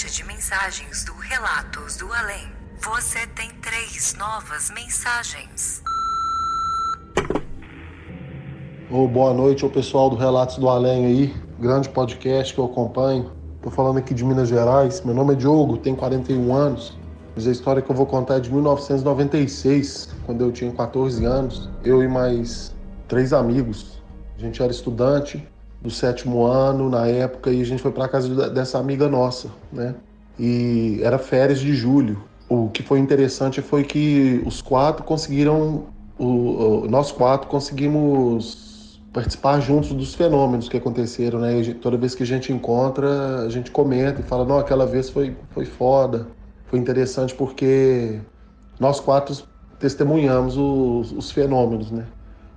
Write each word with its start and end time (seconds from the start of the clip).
caixa 0.00 0.08
de 0.08 0.24
mensagens 0.24 1.04
do 1.04 1.12
Relatos 1.12 1.96
do 1.96 2.10
Além. 2.10 2.48
Você 2.80 3.26
tem 3.34 3.50
três 3.60 4.14
novas 4.14 4.70
mensagens. 4.70 5.82
Ô, 8.90 9.06
boa 9.06 9.34
noite 9.34 9.62
ao 9.62 9.68
pessoal 9.68 10.08
do 10.08 10.16
Relatos 10.16 10.56
do 10.56 10.70
Além 10.70 11.04
aí, 11.04 11.34
grande 11.58 11.90
podcast 11.90 12.54
que 12.54 12.60
eu 12.60 12.64
acompanho. 12.64 13.30
Tô 13.60 13.70
falando 13.70 13.98
aqui 13.98 14.14
de 14.14 14.24
Minas 14.24 14.48
Gerais. 14.48 15.02
Meu 15.02 15.14
nome 15.14 15.34
é 15.34 15.36
Diogo, 15.36 15.76
tenho 15.76 15.96
41 15.96 16.54
anos. 16.54 16.96
Mas 17.34 17.46
a 17.46 17.50
história 17.50 17.82
que 17.82 17.90
eu 17.90 17.96
vou 17.96 18.06
contar 18.06 18.36
é 18.36 18.40
de 18.40 18.50
1996, 18.50 20.14
quando 20.24 20.42
eu 20.42 20.50
tinha 20.50 20.72
14 20.72 21.26
anos. 21.26 21.68
Eu 21.84 22.02
e 22.02 22.08
mais 22.08 22.74
três 23.06 23.34
amigos. 23.34 24.02
A 24.34 24.40
gente 24.40 24.62
era 24.62 24.72
estudante 24.72 25.46
do 25.82 25.90
sétimo 25.90 26.44
ano 26.44 26.90
na 26.90 27.06
época 27.06 27.50
e 27.50 27.60
a 27.60 27.64
gente 27.64 27.80
foi 27.80 27.90
para 27.90 28.08
casa 28.08 28.50
dessa 28.50 28.78
amiga 28.78 29.08
nossa, 29.08 29.48
né? 29.72 29.94
E 30.38 31.00
era 31.02 31.18
férias 31.18 31.58
de 31.58 31.74
julho. 31.74 32.22
O 32.48 32.68
que 32.68 32.82
foi 32.82 32.98
interessante 32.98 33.62
foi 33.62 33.84
que 33.84 34.42
os 34.44 34.60
quatro 34.60 35.04
conseguiram, 35.04 35.86
o, 36.18 36.24
o, 36.24 36.88
nós 36.88 37.12
quatro 37.12 37.48
conseguimos 37.48 39.00
participar 39.12 39.60
juntos 39.60 39.92
dos 39.92 40.14
fenômenos 40.14 40.68
que 40.68 40.76
aconteceram, 40.76 41.40
né? 41.40 41.60
E 41.60 41.74
toda 41.74 41.96
vez 41.96 42.14
que 42.14 42.22
a 42.22 42.26
gente 42.26 42.52
encontra, 42.52 43.40
a 43.40 43.48
gente 43.48 43.70
comenta 43.70 44.20
e 44.20 44.24
fala, 44.24 44.44
não, 44.44 44.58
aquela 44.58 44.86
vez 44.86 45.10
foi, 45.10 45.36
foi 45.50 45.64
foda, 45.64 46.28
foi 46.66 46.78
interessante 46.78 47.34
porque 47.34 48.20
nós 48.78 49.00
quatro 49.00 49.36
testemunhamos 49.78 50.56
os, 50.56 51.12
os 51.12 51.30
fenômenos, 51.30 51.90
né? 51.90 52.06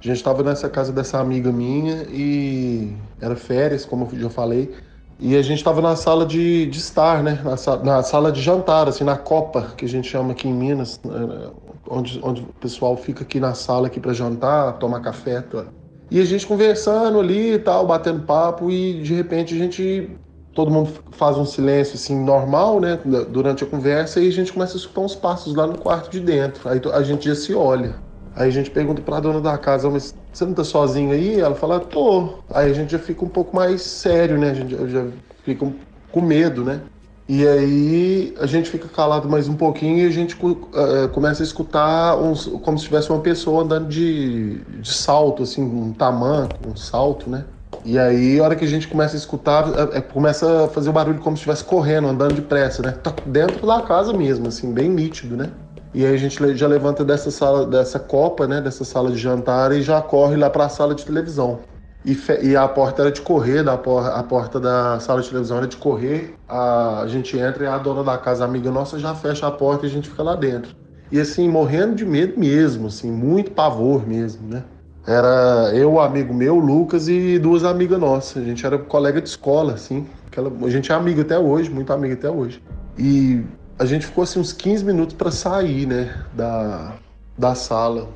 A 0.04 0.08
gente 0.08 0.18
estava 0.18 0.44
nessa 0.44 0.70
casa 0.70 0.92
dessa 0.92 1.18
amiga 1.18 1.50
minha 1.50 2.06
e 2.10 2.94
era 3.22 3.38
férias, 3.38 3.86
como 3.86 4.06
eu 4.12 4.20
já 4.20 4.30
falei. 4.30 4.70
E 5.18 5.38
a 5.38 5.42
gente 5.42 5.60
estava 5.60 5.82
na 5.82 5.96
sala 5.96 6.26
de, 6.26 6.66
de 6.66 6.78
estar, 6.78 7.24
né? 7.24 7.40
Na, 7.42 7.78
na, 7.78 8.04
sala 8.04 8.30
de 8.30 8.42
jantar, 8.42 8.90
assim, 8.90 9.06
na 9.06 9.16
copa, 9.16 9.74
que 9.78 9.86
a 9.86 9.88
gente 9.88 10.10
chama 10.10 10.34
aqui 10.34 10.50
em 10.50 10.54
Minas, 10.54 11.00
né? 11.06 11.52
onde, 11.88 12.20
onde 12.22 12.42
o 12.42 12.48
pessoal 12.60 12.98
fica 12.98 13.24
aqui 13.24 13.40
na 13.40 13.54
sala 13.54 13.88
aqui 13.88 13.98
para 13.98 14.12
jantar, 14.12 14.74
tomar 14.74 15.00
café. 15.00 15.40
Tá? 15.40 15.68
E 16.12 16.20
a 16.20 16.26
gente 16.26 16.46
conversando 16.46 17.18
ali 17.18 17.54
e 17.54 17.60
tal, 17.60 17.88
batendo 17.88 18.26
papo, 18.26 18.70
e 18.70 19.02
de 19.02 19.14
repente 19.14 19.54
a 19.54 19.58
gente. 19.58 20.10
Todo 20.54 20.70
mundo 20.70 20.92
faz 21.12 21.38
um 21.38 21.46
silêncio 21.46 21.96
assim 21.96 22.22
normal, 22.22 22.82
né? 22.82 23.00
Durante 23.30 23.64
a 23.64 23.68
conversa, 23.68 24.20
e 24.20 24.28
a 24.28 24.32
gente 24.32 24.52
começa 24.52 24.74
a 24.74 24.78
escutar 24.78 25.02
uns 25.02 25.16
passos 25.16 25.56
lá 25.56 25.66
no 25.66 25.78
quarto 25.78 26.12
de 26.12 26.20
dentro. 26.20 26.68
Aí 26.68 26.82
a 26.94 27.02
gente 27.02 27.30
já 27.30 27.36
se 27.36 27.54
olha. 27.54 27.96
Aí 28.36 28.48
a 28.48 28.52
gente 28.52 28.72
pergunta 28.72 29.02
pra 29.02 29.20
dona 29.20 29.40
da 29.40 29.58
casa, 29.58 29.90
mas 29.90 30.14
você 30.32 30.46
não 30.46 30.54
tá 30.54 30.64
sozinho 30.64 31.12
aí? 31.12 31.40
Ela 31.40 31.56
fala, 31.56 31.80
tô. 31.80 32.40
Aí 32.50 32.72
a 32.72 32.74
gente 32.74 32.92
já 32.92 33.00
fica 33.00 33.24
um 33.24 33.30
pouco 33.30 33.56
mais 33.56 33.82
sério, 33.82 34.38
né? 34.38 34.52
A 34.52 34.54
gente 34.54 34.92
já 34.92 35.08
fica 35.44 35.72
com 36.12 36.22
medo, 36.22 36.64
né? 36.64 36.82
E 37.28 37.48
aí 37.48 38.36
a 38.38 38.46
gente 38.46 38.70
fica 38.70 38.88
calado 38.90 39.30
mais 39.30 39.48
um 39.48 39.56
pouquinho 39.56 40.00
e 40.00 40.08
a 40.08 40.12
gente 40.12 40.36
uh, 40.36 41.10
começa 41.14 41.42
a 41.42 41.46
escutar 41.46 42.18
uns, 42.18 42.46
como 42.46 42.78
se 42.78 42.86
tivesse 42.86 43.10
uma 43.10 43.22
pessoa 43.22 43.64
andando 43.64 43.88
de, 43.88 44.60
de 44.60 44.94
salto, 44.94 45.44
assim, 45.44 45.64
um 45.64 45.94
tamanco, 45.94 46.68
um 46.68 46.76
salto, 46.76 47.30
né? 47.30 47.46
E 47.86 47.98
aí, 48.00 48.40
a 48.40 48.44
hora 48.44 48.56
que 48.56 48.64
a 48.64 48.68
gente 48.68 48.88
começa 48.88 49.16
a 49.16 49.18
escutar, 49.18 49.66
é, 49.94 50.02
começa 50.02 50.66
a 50.66 50.68
fazer 50.70 50.90
o 50.90 50.94
barulho 50.94 51.20
como 51.20 51.36
se 51.36 51.42
estivesse 51.42 51.66
correndo, 51.66 52.08
andando 52.08 52.36
depressa, 52.36 52.82
né? 52.82 52.92
Tá 52.92 53.14
dentro 53.26 53.66
da 53.68 53.82
casa 53.82 54.14
mesmo, 54.14 54.48
assim, 54.48 54.74
bem 54.74 54.90
nítido, 54.90 55.36
né? 55.36 55.52
E 55.94 56.06
aí 56.06 56.14
a 56.14 56.18
gente 56.18 56.56
já 56.56 56.68
levanta 56.68 57.06
dessa 57.06 57.30
sala, 57.30 57.68
dessa 57.68 58.00
copa, 58.00 58.48
né, 58.48 58.60
dessa 58.60 58.84
sala 58.84 59.12
de 59.12 59.18
jantar 59.18 59.72
e 59.72 59.82
já 59.82 60.02
corre 60.02 60.36
lá 60.36 60.50
para 60.50 60.66
a 60.66 60.70
sala 60.70 60.96
de 60.96 61.06
televisão. 61.06 61.60
E, 62.06 62.18
e, 62.42 62.56
a 62.56 62.68
porta 62.68 63.04
era 63.04 63.12
de 63.12 63.22
correr, 63.22 63.64
da 63.64 63.78
por 63.78 64.06
a 64.06 64.22
porta 64.24 64.60
da 64.60 65.00
sala 65.00 65.22
de 65.22 65.30
televisão 65.30 65.58
era 65.58 65.68
de 65.68 65.78
correr. 65.78 66.36
A, 66.50 67.02
a 67.02 67.08
gente 67.08 67.38
entra 67.38 67.64
e 67.64 67.68
a 67.68 67.78
dona 67.78 68.04
da 68.04 68.18
casa, 68.18 68.44
amiga 68.44 68.70
nossa, 68.70 69.00
já 69.00 69.16
fecha 69.16 69.48
a 69.48 69.52
porta 69.52 69.86
e 69.86 69.90
a 69.90 69.92
gente 69.92 70.10
fica 70.10 70.22
lá 70.22 70.36
dentro. 70.36 70.76
E 71.10 71.20
assim, 71.20 71.48
morrendo 71.48 71.96
de 71.96 72.04
medo 72.04 72.38
mesmo, 72.38 72.88
assim, 72.88 73.10
muito 73.10 73.52
pavor 73.52 74.06
mesmo, 74.06 74.50
né? 74.50 74.64
Era 75.06 75.72
eu, 75.74 76.00
amigo 76.00 76.34
meu, 76.34 76.58
Lucas 76.58 77.08
e 77.08 77.38
duas 77.38 77.64
amigas 77.64 78.00
nossas. 78.00 78.42
A 78.42 78.46
gente 78.46 78.66
era 78.66 78.78
colega 78.78 79.22
de 79.22 79.30
escola, 79.30 79.74
assim. 79.74 80.06
Aquela, 80.28 80.52
a 80.66 80.70
gente 80.70 80.92
é 80.92 80.96
amigo 80.96 81.22
até 81.22 81.38
hoje, 81.38 81.70
muito 81.70 81.94
amigo 81.94 82.14
até 82.14 82.30
hoje. 82.30 82.62
E 82.98 83.44
a 83.78 83.86
gente 83.86 84.06
ficou 84.06 84.24
assim 84.24 84.40
uns 84.40 84.54
15 84.54 84.86
minutos 84.86 85.16
para 85.16 85.32
sair, 85.32 85.86
né, 85.86 86.14
da, 86.34 86.94
da 87.38 87.56
sala. 87.56 88.10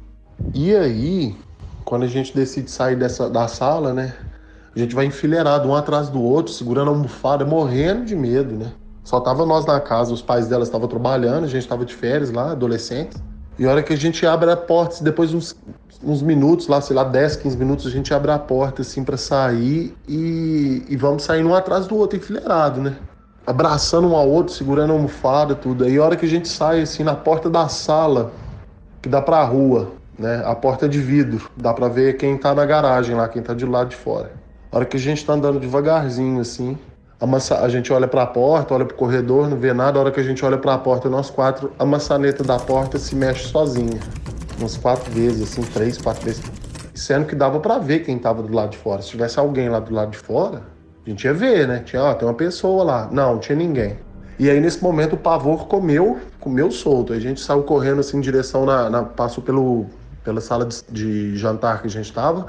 E 0.53 0.75
aí, 0.75 1.35
quando 1.83 2.03
a 2.03 2.07
gente 2.07 2.33
decide 2.35 2.69
sair 2.69 2.95
dessa, 2.95 3.29
da 3.29 3.47
sala, 3.47 3.93
né, 3.93 4.13
a 4.75 4.79
gente 4.79 4.93
vai 4.93 5.05
enfileirado 5.05 5.67
um 5.67 5.75
atrás 5.75 6.09
do 6.09 6.21
outro, 6.21 6.53
segurando 6.53 6.89
a 6.89 6.93
almofada, 6.93 7.43
morrendo 7.43 8.05
de 8.05 8.15
medo, 8.15 8.55
né. 8.55 8.71
Só 9.03 9.19
tava 9.19 9.45
nós 9.45 9.65
na 9.65 9.79
casa, 9.79 10.13
os 10.13 10.21
pais 10.21 10.47
delas 10.47 10.67
estavam 10.67 10.87
trabalhando, 10.87 11.45
a 11.45 11.47
gente 11.47 11.63
estava 11.63 11.85
de 11.85 11.95
férias 11.95 12.29
lá, 12.29 12.51
adolescentes. 12.51 13.17
E 13.57 13.65
a 13.65 13.71
hora 13.71 13.81
que 13.81 13.93
a 13.93 13.95
gente 13.95 14.25
abre 14.25 14.51
a 14.51 14.57
porta, 14.57 15.03
depois 15.03 15.33
uns, 15.33 15.55
uns 16.03 16.21
minutos 16.21 16.67
lá, 16.67 16.79
sei 16.81 16.95
lá, 16.95 17.03
10, 17.03 17.37
15 17.37 17.57
minutos, 17.57 17.87
a 17.87 17.89
gente 17.89 18.13
abre 18.13 18.31
a 18.31 18.37
porta 18.37 18.81
assim 18.81 19.03
para 19.03 19.17
sair 19.17 19.95
e, 20.07 20.83
e 20.87 20.95
vamos 20.97 21.23
saindo 21.23 21.49
um 21.49 21.55
atrás 21.55 21.87
do 21.87 21.95
outro, 21.95 22.17
enfileirado, 22.17 22.81
né? 22.81 22.97
Abraçando 23.47 24.09
um 24.09 24.15
ao 24.15 24.27
outro, 24.27 24.53
segurando 24.53 24.91
a 24.91 24.93
almofada, 24.93 25.55
tudo. 25.55 25.85
Aí 25.85 25.97
a 25.97 26.03
hora 26.03 26.17
que 26.17 26.25
a 26.25 26.29
gente 26.29 26.49
sai 26.49 26.81
assim 26.81 27.01
na 27.01 27.15
porta 27.15 27.49
da 27.49 27.69
sala, 27.69 28.33
que 29.01 29.07
dá 29.07 29.21
pra 29.21 29.41
rua, 29.45 29.93
né? 30.19 30.43
A 30.45 30.53
porta 30.53 30.87
de 30.89 30.99
vidro, 30.99 31.49
dá 31.55 31.73
pra 31.73 31.87
ver 31.87 32.17
quem 32.17 32.37
tá 32.37 32.53
na 32.53 32.65
garagem 32.65 33.15
lá, 33.15 33.29
quem 33.29 33.41
tá 33.41 33.53
de 33.53 33.65
lado 33.65 33.89
de 33.89 33.95
fora. 33.95 34.33
A 34.69 34.75
hora 34.75 34.85
que 34.85 34.97
a 34.97 34.99
gente 34.99 35.25
tá 35.25 35.31
andando 35.31 35.61
devagarzinho 35.61 36.41
assim, 36.41 36.77
a, 37.21 37.25
maça... 37.25 37.59
a 37.61 37.69
gente 37.69 37.91
olha 37.93 38.05
para 38.05 38.23
a 38.23 38.27
porta, 38.27 38.73
olha 38.73 38.85
pro 38.85 38.97
corredor, 38.97 39.49
não 39.49 39.55
vê 39.55 39.71
nada. 39.71 39.97
A 39.97 40.01
hora 40.01 40.11
que 40.11 40.19
a 40.19 40.23
gente 40.23 40.43
olha 40.43 40.57
para 40.57 40.73
a 40.73 40.77
porta, 40.77 41.09
nós 41.09 41.29
quatro, 41.29 41.71
a 41.79 41.85
maçaneta 41.85 42.43
da 42.43 42.59
porta 42.59 42.99
se 42.99 43.15
mexe 43.15 43.47
sozinha. 43.47 43.99
Umas 44.59 44.75
quatro 44.75 45.09
vezes, 45.11 45.41
assim, 45.41 45.61
três, 45.61 45.97
quatro 45.97 46.25
vezes. 46.25 46.43
Sendo 46.93 47.25
que 47.25 47.35
dava 47.35 47.61
para 47.61 47.77
ver 47.77 47.99
quem 47.99 48.19
tava 48.19 48.43
do 48.43 48.53
lado 48.53 48.71
de 48.71 48.77
fora. 48.77 49.01
Se 49.01 49.09
tivesse 49.09 49.39
alguém 49.39 49.69
lá 49.69 49.79
do 49.79 49.93
lado 49.93 50.11
de 50.11 50.17
fora, 50.17 50.63
a 51.07 51.09
gente 51.09 51.23
ia 51.23 51.33
ver, 51.33 51.67
né? 51.67 51.79
Tinha, 51.85 52.03
ó, 52.03 52.13
tem 52.13 52.27
uma 52.27 52.33
pessoa 52.33 52.83
lá. 52.83 53.09
Não, 53.11 53.33
não 53.33 53.39
tinha 53.39 53.57
ninguém. 53.57 53.97
E 54.37 54.49
aí, 54.49 54.59
nesse 54.59 54.83
momento, 54.83 55.13
o 55.13 55.17
pavor 55.17 55.67
comeu, 55.67 56.19
comeu 56.39 56.69
solto. 56.69 57.13
A 57.13 57.19
gente 57.19 57.39
saiu 57.39 57.63
correndo 57.63 58.01
assim 58.01 58.17
em 58.17 58.21
direção 58.21 58.65
na. 58.65 58.89
na 58.89 59.03
passou 59.03 59.43
pelo, 59.43 59.85
pela 60.23 60.41
sala 60.41 60.65
de, 60.65 60.83
de, 60.91 61.37
jantar 61.37 61.81
que 61.81 61.87
a 61.87 61.89
gente 61.89 62.05
estava, 62.05 62.47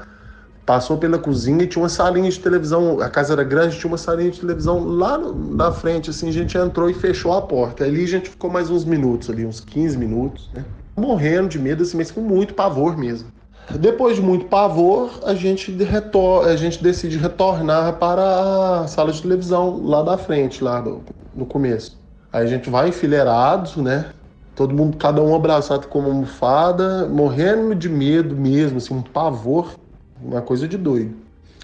passou 0.65 0.97
pela 0.97 1.17
cozinha 1.17 1.63
e 1.63 1.67
tinha 1.67 1.81
uma 1.81 1.89
salinha 1.89 2.29
de 2.29 2.39
televisão. 2.39 2.99
A 2.99 3.09
casa 3.09 3.33
era 3.33 3.43
grande, 3.43 3.79
tinha 3.79 3.89
uma 3.89 3.97
salinha 3.97 4.29
de 4.29 4.39
televisão 4.39 4.83
lá 4.83 5.17
na 5.17 5.71
frente, 5.71 6.09
assim, 6.09 6.27
a 6.29 6.33
gente 6.33 6.57
entrou 6.57 6.89
e 6.89 6.93
fechou 6.93 7.33
a 7.33 7.41
porta. 7.41 7.85
Ali 7.85 8.03
a 8.03 8.07
gente 8.07 8.29
ficou 8.29 8.51
mais 8.51 8.69
uns 8.69 8.83
minutos 8.83 9.29
ali, 9.29 9.45
uns 9.45 9.61
15 9.61 9.97
minutos, 9.97 10.49
né? 10.53 10.65
Morrendo 10.97 11.47
de 11.47 11.57
medo, 11.57 11.81
assim, 11.81 11.97
mas 11.97 12.11
com 12.11 12.21
muito 12.21 12.53
pavor 12.53 12.97
mesmo. 12.97 13.31
Depois 13.77 14.15
de 14.15 14.21
muito 14.21 14.45
pavor, 14.45 15.11
a 15.23 15.35
gente, 15.35 15.71
retor 15.83 16.47
a 16.47 16.55
gente 16.55 16.81
decide 16.81 17.17
retornar 17.17 17.93
para 17.97 18.81
a 18.81 18.87
sala 18.87 19.11
de 19.11 19.21
televisão 19.21 19.81
lá 19.83 20.01
da 20.01 20.17
frente, 20.17 20.63
lá 20.63 20.81
no, 20.81 21.45
começo. 21.45 21.97
Aí 22.33 22.43
a 22.43 22.47
gente 22.47 22.69
vai 22.69 22.89
enfileirado, 22.89 23.81
né? 23.81 24.11
Todo 24.55 24.73
mundo, 24.73 24.97
cada 24.97 25.21
um 25.21 25.35
abraçado 25.35 25.87
com 25.87 25.99
uma 25.99 26.09
almofada, 26.09 27.07
morrendo 27.07 27.75
de 27.75 27.87
medo 27.87 28.35
mesmo, 28.35 28.77
assim, 28.77 28.93
um 28.93 29.01
pavor, 29.01 29.75
uma 30.21 30.41
coisa 30.41 30.67
de 30.67 30.77
doido. 30.77 31.15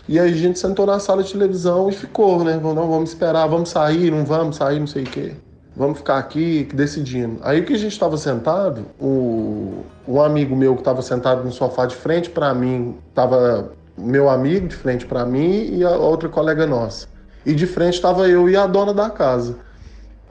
E 0.07 0.19
aí 0.19 0.31
a 0.31 0.35
gente 0.35 0.59
sentou 0.59 0.85
na 0.85 0.99
sala 0.99 1.23
de 1.23 1.31
televisão 1.31 1.89
e 1.89 1.91
ficou, 1.91 2.43
né? 2.43 2.59
Não, 2.61 2.73
vamos 2.75 3.09
esperar, 3.09 3.47
vamos 3.47 3.69
sair, 3.69 4.11
não 4.11 4.23
vamos 4.23 4.57
sair, 4.57 4.79
não 4.79 4.87
sei 4.87 5.03
o 5.03 5.07
quê. 5.07 5.33
Vamos 5.75 5.97
ficar 5.97 6.17
aqui 6.17 6.67
decidindo. 6.73 7.39
Aí 7.41 7.63
que 7.63 7.73
a 7.73 7.77
gente 7.77 7.91
estava 7.91 8.17
sentado, 8.17 8.85
o, 8.99 9.83
um 10.07 10.21
amigo 10.21 10.55
meu 10.55 10.73
que 10.75 10.81
estava 10.81 11.01
sentado 11.01 11.43
no 11.43 11.51
sofá 11.51 11.85
de 11.85 11.95
frente 11.95 12.29
para 12.29 12.53
mim, 12.53 12.95
estava 13.09 13.71
meu 13.97 14.29
amigo 14.29 14.67
de 14.67 14.75
frente 14.75 15.05
para 15.05 15.25
mim 15.25 15.75
e 15.77 15.83
a 15.83 15.91
outra 15.91 16.29
colega 16.29 16.65
nossa. 16.65 17.07
E 17.45 17.53
de 17.53 17.67
frente 17.67 17.95
estava 17.95 18.27
eu 18.27 18.49
e 18.49 18.55
a 18.55 18.65
dona 18.65 18.93
da 18.93 19.09
casa 19.09 19.57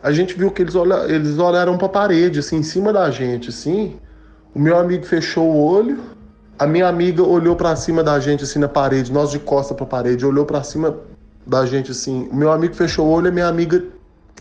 a 0.05 0.13
gente 0.13 0.37
viu 0.37 0.51
que 0.51 0.61
eles, 0.61 0.75
olha, 0.75 1.11
eles 1.11 1.39
olharam 1.39 1.79
para 1.79 1.87
a 1.87 1.89
parede, 1.89 2.39
assim, 2.39 2.57
em 2.57 2.63
cima 2.63 2.93
da 2.93 3.11
gente, 3.11 3.49
assim. 3.49 3.97
O 4.55 4.61
meu 4.61 4.79
amigo 4.79 5.07
fechou 5.07 5.51
o 5.51 5.65
olho, 5.65 5.99
a 6.59 6.67
minha 6.67 6.87
amiga 6.87 7.23
olhou 7.23 7.57
para 7.57 7.75
cima 7.75 8.05
da 8.05 8.21
gente, 8.21 8.45
assim, 8.45 8.59
na 8.59 8.69
parede, 8.69 9.11
nós 9.11 9.31
de 9.31 9.39
costa 9.39 9.75
para 9.75 9.85
a 9.85 9.89
parede, 9.89 10.27
olhou 10.27 10.45
para 10.45 10.63
cima 10.63 10.95
da 11.47 11.65
gente, 11.65 11.91
assim. 11.91 12.29
O 12.31 12.37
meu 12.37 12.53
amigo 12.53 12.75
fechou 12.75 13.07
o 13.07 13.11
olho, 13.11 13.29
a 13.29 13.33
minha 13.33 13.49
amiga 13.49 13.83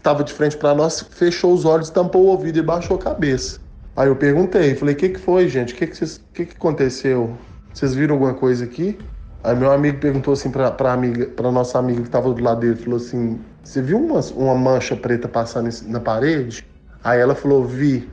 estava 0.03 0.21
de 0.21 0.33
frente 0.33 0.57
para 0.57 0.75
nós 0.75 0.99
fechou 1.11 1.53
os 1.53 1.63
olhos, 1.63 1.89
tampou 1.89 2.23
o 2.23 2.27
ouvido 2.27 2.59
e 2.59 2.61
baixou 2.61 2.97
a 2.97 2.99
cabeça. 2.99 3.59
Aí 3.95 4.09
eu 4.09 4.15
perguntei, 4.17 4.75
falei, 4.75 4.95
o 4.95 4.97
que, 4.97 5.09
que 5.09 5.19
foi, 5.19 5.47
gente? 5.47 5.73
O 5.73 5.77
que, 5.77 5.87
que, 5.87 6.05
que, 6.33 6.45
que 6.45 6.57
aconteceu? 6.57 7.37
Vocês 7.73 7.95
viram 7.95 8.15
alguma 8.15 8.33
coisa 8.33 8.65
aqui? 8.65 8.99
Aí 9.41 9.55
meu 9.55 9.71
amigo 9.71 9.99
perguntou 9.99 10.33
assim 10.33 10.51
para 10.51 10.91
amiga, 10.91 11.27
para 11.27 11.49
nossa 11.51 11.79
amiga 11.79 12.01
que 12.01 12.07
estava 12.07 12.33
do 12.33 12.43
lado 12.43 12.59
dele, 12.59 12.75
falou 12.75 12.97
assim: 12.97 13.39
"Você 13.63 13.81
viu 13.81 13.97
uma, 13.97 14.19
uma 14.35 14.55
mancha 14.55 14.95
preta 14.95 15.27
passando 15.27 15.69
na 15.87 15.99
parede?" 15.99 16.65
Aí 17.03 17.19
ela 17.19 17.35
falou: 17.35 17.65
"Vi". 17.65 18.09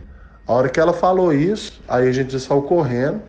A 0.46 0.52
hora 0.52 0.68
que 0.68 0.80
ela 0.80 0.92
falou 0.92 1.32
isso, 1.32 1.80
aí 1.88 2.08
a 2.08 2.12
gente 2.12 2.32
já 2.32 2.38
saiu 2.40 2.62
correndo. 2.62 3.22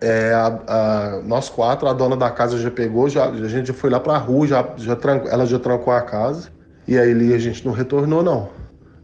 É, 0.00 0.32
a, 0.34 0.46
a, 0.68 1.20
nós 1.22 1.48
quatro, 1.48 1.88
a 1.88 1.92
dona 1.92 2.16
da 2.16 2.30
casa 2.30 2.58
já 2.58 2.70
pegou, 2.70 3.08
já, 3.08 3.26
a 3.30 3.48
gente 3.48 3.68
já 3.68 3.74
foi 3.74 3.90
lá 3.90 3.98
para 3.98 4.14
a 4.14 4.18
rua, 4.18 4.46
já, 4.46 4.68
já 4.76 4.96
ela 5.30 5.46
já 5.46 5.58
trancou 5.58 5.92
a 5.92 6.02
casa. 6.02 6.50
E 6.88 6.98
aí 6.98 7.10
ali 7.10 7.34
a 7.34 7.38
gente 7.38 7.64
não 7.66 7.72
retornou 7.72 8.22
não. 8.22 8.48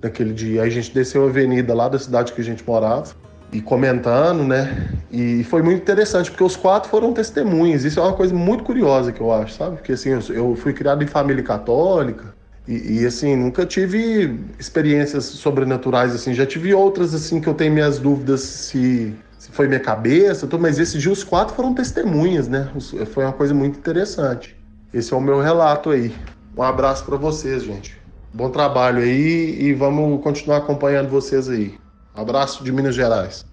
Naquele 0.03 0.33
dia, 0.33 0.63
a 0.63 0.69
gente 0.71 0.93
desceu 0.93 1.25
a 1.25 1.29
avenida 1.29 1.75
lá 1.75 1.89
da 1.89 1.99
cidade 1.99 2.33
que 2.33 2.41
a 2.41 2.45
gente 2.45 2.67
morava 2.67 3.13
e 3.53 3.61
comentando, 3.61 4.43
né? 4.43 4.89
E 5.13 5.45
foi 5.45 5.63
muito 5.63 5.81
interessante, 5.81 6.31
porque 6.31 6.43
os 6.43 6.57
quatro 6.57 6.89
foram 6.89 7.13
testemunhas. 7.13 7.85
Isso 7.85 8.01
é 8.01 8.03
uma 8.03 8.15
coisa 8.15 8.35
muito 8.35 8.65
curiosa 8.65 9.13
que 9.13 9.21
eu 9.21 9.31
acho, 9.31 9.55
sabe? 9.55 9.77
Porque 9.77 9.93
assim, 9.93 10.11
eu 10.31 10.57
fui 10.57 10.73
criado 10.73 11.05
em 11.05 11.07
família 11.07 11.43
católica 11.43 12.35
e, 12.67 13.01
e, 13.01 13.07
assim, 13.07 13.37
nunca 13.37 13.67
tive 13.67 14.41
experiências 14.59 15.25
sobrenaturais 15.25 16.15
assim. 16.15 16.33
Já 16.33 16.47
tive 16.47 16.73
outras 16.73 17.15
assim 17.15 17.39
que 17.39 17.47
eu 17.47 17.55
tenho 17.55 17.73
minhas 17.73 17.99
dúvidas 17.99 18.41
se, 18.41 19.15
se 19.39 19.51
foi 19.53 19.69
minha 19.69 19.81
cabeça, 19.81 20.49
mas 20.59 20.79
esses 20.79 21.01
dias 21.01 21.19
os 21.19 21.25
quatro 21.25 21.55
foram 21.55 21.75
testemunhas, 21.75 22.49
né? 22.49 22.71
Foi 23.13 23.25
uma 23.25 23.33
coisa 23.33 23.53
muito 23.53 23.79
interessante. 23.79 24.57
Esse 24.93 25.13
é 25.13 25.17
o 25.17 25.21
meu 25.21 25.41
relato 25.41 25.91
aí. 25.91 26.15
Um 26.57 26.63
abraço 26.63 27.05
para 27.05 27.17
vocês, 27.17 27.65
gente. 27.65 28.01
Bom 28.33 28.49
trabalho 28.49 29.03
aí 29.03 29.61
e 29.61 29.75
vamos 29.75 30.23
continuar 30.23 30.59
acompanhando 30.59 31.09
vocês 31.09 31.49
aí. 31.49 31.77
Abraço 32.15 32.63
de 32.63 32.71
Minas 32.71 32.95
Gerais. 32.95 33.45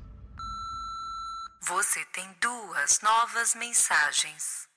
Você 1.68 2.00
tem 2.14 2.26
duas 2.40 3.00
novas 3.04 3.56
mensagens. 3.56 4.68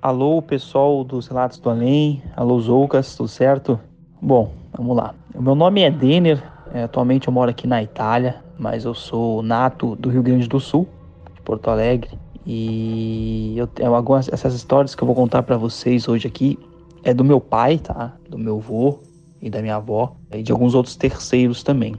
Alô, 0.00 0.40
pessoal 0.40 1.02
dos 1.02 1.26
Relatos 1.26 1.58
do 1.58 1.68
Além. 1.68 2.22
Alô, 2.36 2.60
Zoucas, 2.60 3.16
tudo 3.16 3.28
certo? 3.28 3.80
Bom, 4.22 4.54
vamos 4.72 4.96
lá. 4.96 5.16
O 5.34 5.42
meu 5.42 5.56
nome 5.56 5.82
é 5.82 5.90
Denner. 5.90 6.40
É, 6.72 6.84
atualmente 6.84 7.26
eu 7.26 7.34
moro 7.34 7.50
aqui 7.50 7.66
na 7.66 7.82
Itália, 7.82 8.40
mas 8.56 8.84
eu 8.84 8.94
sou 8.94 9.42
nato 9.42 9.96
do 9.96 10.08
Rio 10.10 10.22
Grande 10.22 10.48
do 10.48 10.60
Sul, 10.60 10.88
de 11.34 11.42
Porto 11.42 11.68
Alegre. 11.68 12.16
E 12.46 13.56
eu 13.56 13.94
algumas 13.94 14.28
essas 14.28 14.54
histórias 14.54 14.94
que 14.94 15.02
eu 15.02 15.06
vou 15.06 15.14
contar 15.14 15.42
para 15.42 15.56
vocês 15.56 16.08
hoje 16.08 16.26
aqui 16.26 16.58
é 17.02 17.12
do 17.12 17.24
meu 17.24 17.40
pai, 17.40 17.78
tá? 17.78 18.16
Do 18.28 18.38
meu 18.38 18.56
avô, 18.56 18.98
e 19.40 19.48
da 19.48 19.60
minha 19.62 19.76
avó 19.76 20.16
e 20.32 20.42
de 20.42 20.52
alguns 20.52 20.74
outros 20.74 20.96
terceiros 20.96 21.62
também. 21.62 21.96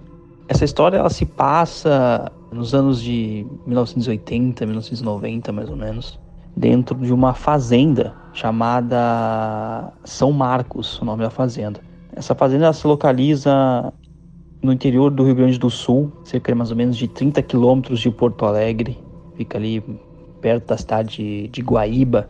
Essa 0.48 0.66
história 0.66 0.98
ela 0.98 1.10
se 1.10 1.26
passa 1.26 2.32
nos 2.52 2.74
anos 2.74 3.02
de 3.02 3.46
1980, 3.66 4.66
1990 4.66 5.52
mais 5.52 5.70
ou 5.70 5.76
menos, 5.76 6.20
dentro 6.56 6.96
de 6.98 7.14
uma 7.14 7.34
fazenda 7.34 8.14
chamada 8.34 9.92
São 10.04 10.32
Marcos, 10.32 11.00
o 11.02 11.06
nome 11.06 11.24
da 11.24 11.30
fazenda. 11.30 11.80
Essa 12.14 12.36
fazenda 12.36 12.72
se 12.74 12.86
localiza 12.86 13.94
no 14.62 14.72
interior 14.72 15.10
do 15.10 15.24
Rio 15.24 15.36
Grande 15.36 15.58
do 15.58 15.70
Sul, 15.70 16.12
cerca 16.24 16.52
de 16.52 16.58
mais 16.58 16.70
ou 16.70 16.78
menos 16.78 16.98
de 16.98 17.08
30 17.08 17.42
quilômetros 17.42 18.00
de 18.00 18.12
Porto 18.12 18.46
Alegre, 18.46 19.00
fica 19.36 19.58
ali 19.58 19.84
perto 20.42 20.68
da 20.68 20.78
cidade 20.78 21.48
de 21.48 21.62
Guaíba. 21.62 22.30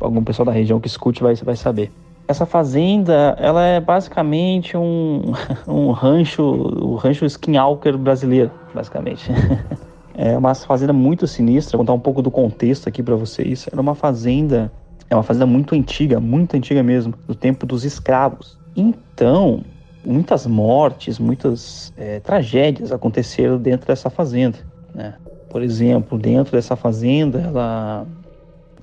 Algum 0.00 0.22
pessoal 0.22 0.46
da 0.46 0.52
região 0.52 0.80
que 0.80 0.88
escute 0.88 1.22
vai, 1.22 1.34
vai 1.34 1.56
saber. 1.56 1.90
Essa 2.28 2.46
fazenda, 2.46 3.36
ela 3.38 3.64
é 3.64 3.80
basicamente 3.80 4.76
um, 4.76 5.32
um 5.66 5.90
rancho, 5.90 6.42
o 6.42 6.94
rancho 6.94 7.24
Skinwalker 7.24 7.96
brasileiro, 7.96 8.50
basicamente. 8.74 9.30
É 10.22 10.36
uma 10.36 10.54
fazenda 10.54 10.92
muito 10.92 11.26
sinistra. 11.26 11.78
Vou 11.78 11.86
contar 11.86 11.94
um 11.94 12.00
pouco 12.00 12.20
do 12.20 12.30
contexto 12.30 12.86
aqui 12.86 13.02
para 13.02 13.16
vocês. 13.16 13.66
Era 13.72 13.80
uma 13.80 13.94
fazenda, 13.94 14.70
é 15.08 15.14
uma 15.14 15.22
fazenda 15.22 15.46
muito 15.46 15.74
antiga, 15.74 16.20
muito 16.20 16.54
antiga 16.54 16.82
mesmo, 16.82 17.14
do 17.26 17.34
tempo 17.34 17.64
dos 17.64 17.84
escravos. 17.84 18.58
Então, 18.76 19.64
muitas 20.04 20.46
mortes, 20.46 21.18
muitas 21.18 21.90
é, 21.96 22.20
tragédias 22.20 22.92
aconteceram 22.92 23.56
dentro 23.56 23.86
dessa 23.86 24.10
fazenda. 24.10 24.58
Né? 24.94 25.14
Por 25.50 25.62
exemplo, 25.62 26.16
dentro 26.16 26.52
dessa 26.52 26.76
fazenda, 26.76 27.40
ela 27.40 28.06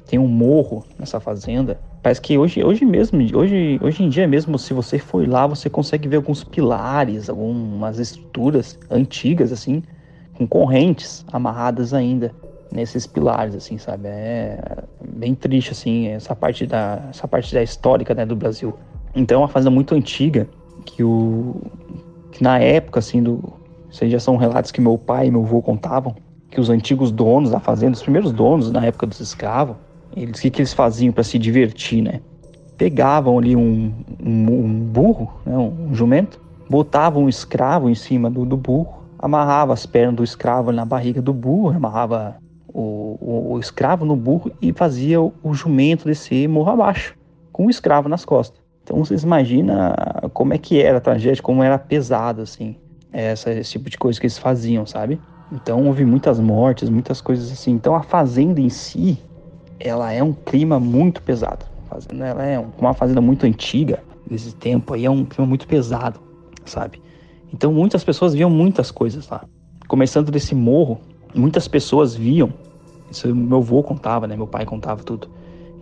tem 0.05 0.19
um 0.19 0.27
morro 0.27 0.85
nessa 0.99 1.19
fazenda 1.19 1.79
Parece 2.07 2.21
que 2.21 2.37
hoje, 2.37 2.63
hoje 2.63 2.85
mesmo, 2.85 3.19
hoje, 3.37 3.77
hoje 3.83 4.01
em 4.01 4.07
dia 4.07 4.25
mesmo, 4.25 4.57
se 4.57 4.73
você 4.73 4.97
for 4.97 5.27
lá, 5.27 5.45
você 5.45 5.69
consegue 5.69 6.07
ver 6.07 6.15
alguns 6.15 6.41
pilares, 6.41 7.29
algumas 7.29 7.99
estruturas 7.99 8.79
antigas, 8.89 9.51
assim, 9.51 9.83
com 10.33 10.47
correntes 10.47 11.25
amarradas 11.33 11.93
ainda 11.93 12.33
nesses 12.71 13.05
pilares, 13.05 13.55
assim, 13.55 13.77
sabe? 13.77 14.07
É 14.07 14.57
bem 15.05 15.35
triste, 15.35 15.71
assim, 15.71 16.07
essa 16.07 16.33
parte 16.33 16.65
da, 16.65 17.07
essa 17.09 17.27
parte 17.27 17.53
da 17.53 17.61
histórica, 17.61 18.13
né, 18.13 18.25
do 18.25 18.37
Brasil. 18.37 18.73
Então, 19.13 19.39
é 19.39 19.41
uma 19.41 19.49
fazenda 19.49 19.71
muito 19.71 19.93
antiga, 19.93 20.47
que 20.85 21.03
o... 21.03 21.59
que 22.31 22.41
na 22.41 22.57
época, 22.57 22.99
assim, 22.99 23.21
do... 23.21 23.43
Isso 23.89 24.07
já 24.07 24.19
são 24.19 24.37
relatos 24.37 24.71
que 24.71 24.79
meu 24.79 24.97
pai 24.97 25.27
e 25.27 25.31
meu 25.31 25.41
avô 25.43 25.61
contavam, 25.61 26.15
que 26.49 26.59
os 26.59 26.69
antigos 26.69 27.11
donos 27.11 27.51
da 27.51 27.59
fazenda, 27.59 27.93
os 27.93 28.01
primeiros 28.01 28.31
donos 28.31 28.71
na 28.71 28.85
época 28.85 29.05
dos 29.05 29.19
escravos, 29.19 29.75
eles, 30.15 30.39
que, 30.39 30.49
que 30.49 30.61
eles 30.61 30.73
faziam 30.73 31.11
para 31.13 31.23
se 31.23 31.37
divertir, 31.37 32.01
né? 32.01 32.21
Pegavam 32.77 33.37
ali 33.37 33.55
um, 33.55 33.93
um, 34.23 34.51
um 34.51 34.79
burro, 34.79 35.33
né, 35.45 35.57
um 35.57 35.93
jumento, 35.93 36.39
botavam 36.69 37.23
um 37.23 37.29
escravo 37.29 37.89
em 37.89 37.95
cima 37.95 38.29
do, 38.29 38.45
do 38.45 38.55
burro, 38.55 39.03
amarrava 39.17 39.73
as 39.73 39.85
pernas 39.85 40.15
do 40.15 40.23
escravo 40.23 40.71
na 40.71 40.85
barriga 40.85 41.21
do 41.21 41.33
burro, 41.33 41.75
amarrava 41.75 42.37
o, 42.67 43.17
o, 43.19 43.53
o 43.53 43.59
escravo 43.59 44.05
no 44.05 44.15
burro 44.15 44.51
e 44.61 44.71
fazia 44.71 45.19
o, 45.19 45.33
o, 45.41 45.53
jumento 45.53 46.05
descer 46.05 46.47
morro 46.47 46.71
abaixo, 46.71 47.15
com 47.51 47.65
o 47.65 47.69
escravo 47.69 48.07
nas 48.07 48.23
costas. 48.23 48.61
Então 48.83 48.97
vocês 48.97 49.23
imaginam 49.23 49.75
como 50.33 50.53
é 50.53 50.57
que 50.57 50.81
era 50.81 50.99
a 50.99 51.01
tragédia, 51.01 51.41
como 51.41 51.63
era 51.63 51.77
pesado, 51.77 52.41
assim, 52.41 52.75
essa, 53.11 53.51
esse 53.51 53.71
tipo 53.71 53.89
de 53.89 53.97
coisa 53.97 54.19
que 54.19 54.25
eles 54.25 54.37
faziam, 54.37 54.85
sabe? 54.85 55.19
Então 55.51 55.85
houve 55.85 56.03
muitas 56.03 56.39
mortes, 56.39 56.89
muitas 56.89 57.21
coisas 57.21 57.51
assim. 57.51 57.71
Então 57.71 57.95
a 57.95 58.03
fazenda 58.03 58.59
em 58.59 58.69
si, 58.69 59.17
ela 59.79 60.11
é 60.11 60.21
um 60.21 60.33
clima 60.33 60.79
muito 60.79 61.21
pesado. 61.21 61.65
Fazenda, 61.89 62.25
ela 62.25 62.45
é 62.45 62.65
uma 62.77 62.93
fazenda 62.93 63.21
muito 63.21 63.45
antiga, 63.45 64.03
desse 64.29 64.53
tempo 64.53 64.93
aí 64.93 65.05
é 65.05 65.09
um 65.09 65.23
clima 65.23 65.47
muito 65.47 65.65
pesado, 65.67 66.19
sabe? 66.65 67.01
Então 67.53 67.71
muitas 67.71 68.03
pessoas 68.03 68.33
viam 68.33 68.49
muitas 68.49 68.91
coisas 68.91 69.27
lá. 69.29 69.45
Começando 69.87 70.29
desse 70.29 70.53
morro, 70.53 70.99
muitas 71.33 71.65
pessoas 71.67 72.13
viam, 72.13 72.51
isso 73.09 73.33
meu 73.33 73.59
avô 73.59 73.81
contava, 73.81 74.27
né? 74.27 74.35
Meu 74.35 74.47
pai 74.47 74.65
contava 74.65 75.01
tudo. 75.01 75.29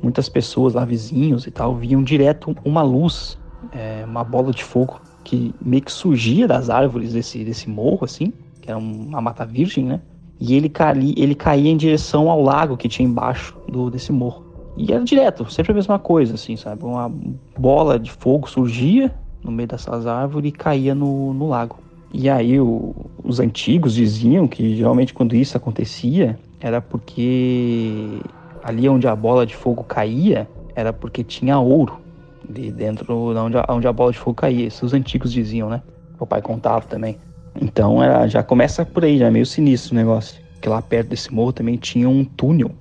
Muitas 0.02 0.30
pessoas 0.30 0.76
lá, 0.76 0.86
vizinhos 0.86 1.48
e 1.48 1.52
tal, 1.52 1.76
viam 1.76 2.04
direto 2.04 2.56
uma 2.64 2.84
luz, 2.84 3.40
é, 3.72 4.06
uma 4.06 4.24
bola 4.24 4.52
de 4.52 4.64
fogo 4.64 5.02
que 5.24 5.56
meio 5.60 5.82
que 5.82 5.92
surgia 5.92 6.48
das 6.48 6.70
árvores 6.70 7.14
desse, 7.14 7.44
desse 7.44 7.68
morro, 7.68 8.06
assim, 8.06 8.32
que 8.66 8.72
era 8.72 8.80
uma 8.80 9.22
mata 9.22 9.46
virgem, 9.46 9.86
né? 9.86 10.02
e 10.40 10.56
ele, 10.56 10.70
cali, 10.70 11.14
ele 11.18 11.36
caía 11.36 11.72
em 11.72 11.78
direção 11.78 12.30
ao 12.30 12.42
lago 12.42 12.76
que 12.76 12.90
tinha 12.90 13.08
embaixo 13.08 13.56
do, 13.68 13.90
desse 13.90 14.12
morro. 14.12 14.44
E 14.78 14.92
era 14.92 15.04
direto, 15.04 15.50
sempre 15.50 15.72
a 15.72 15.76
mesma 15.76 15.98
coisa, 15.98 16.36
assim, 16.36 16.58
sabe? 16.58 16.84
Uma 16.84 17.12
bola 17.58 17.98
de 17.98 18.12
fogo 18.12 18.50
surgia 18.50 19.14
no 19.42 19.52
meio 19.52 19.68
dessas 19.68 20.06
árvores 20.06 20.50
e 20.50 20.52
caía 20.52 20.94
no, 20.94 21.34
no 21.34 21.48
lago. 21.48 21.78
E 22.14 22.30
aí 22.30 22.60
o, 22.60 22.94
os 23.24 23.40
antigos 23.40 23.94
diziam 23.94 24.48
que 24.48 24.76
geralmente 24.76 25.14
quando 25.14 25.36
isso 25.36 25.56
acontecia 25.56 26.38
era 26.60 26.82
porque 26.82 28.20
ali 28.64 28.88
onde 28.90 29.08
a 29.08 29.16
bola 29.16 29.46
de 29.46 29.56
fogo 29.56 29.84
caía 29.84 30.48
era 30.76 30.92
porque 30.92 31.24
tinha 31.24 31.60
ouro 31.60 32.00
de 32.50 32.72
dentro 32.72 33.36
onde 33.36 33.58
a, 33.58 33.66
onde 33.70 33.88
a 33.88 33.94
bola 33.94 34.12
de 34.12 34.18
fogo 34.18 34.36
caía. 34.36 34.68
Isso 34.68 34.86
os 34.86 34.94
antigos 34.94 35.32
diziam, 35.32 35.70
né? 35.70 35.82
O 36.20 36.26
pai 36.26 36.42
contava 36.42 36.86
também. 36.86 37.18
Então 37.62 38.02
era, 38.02 38.28
já 38.28 38.44
começa 38.44 38.86
por 38.86 39.06
aí, 39.06 39.18
já 39.18 39.28
é 39.28 39.32
meio 39.32 39.46
sinistro 39.46 39.94
o 39.94 39.96
negócio. 39.96 40.42
Que 40.62 40.70
lá 40.70 40.82
perto 40.82 41.10
desse 41.10 41.34
morro 41.34 41.54
também 41.54 41.78
tinha 41.78 42.10
um 42.10 42.24
túnel, 42.24 42.72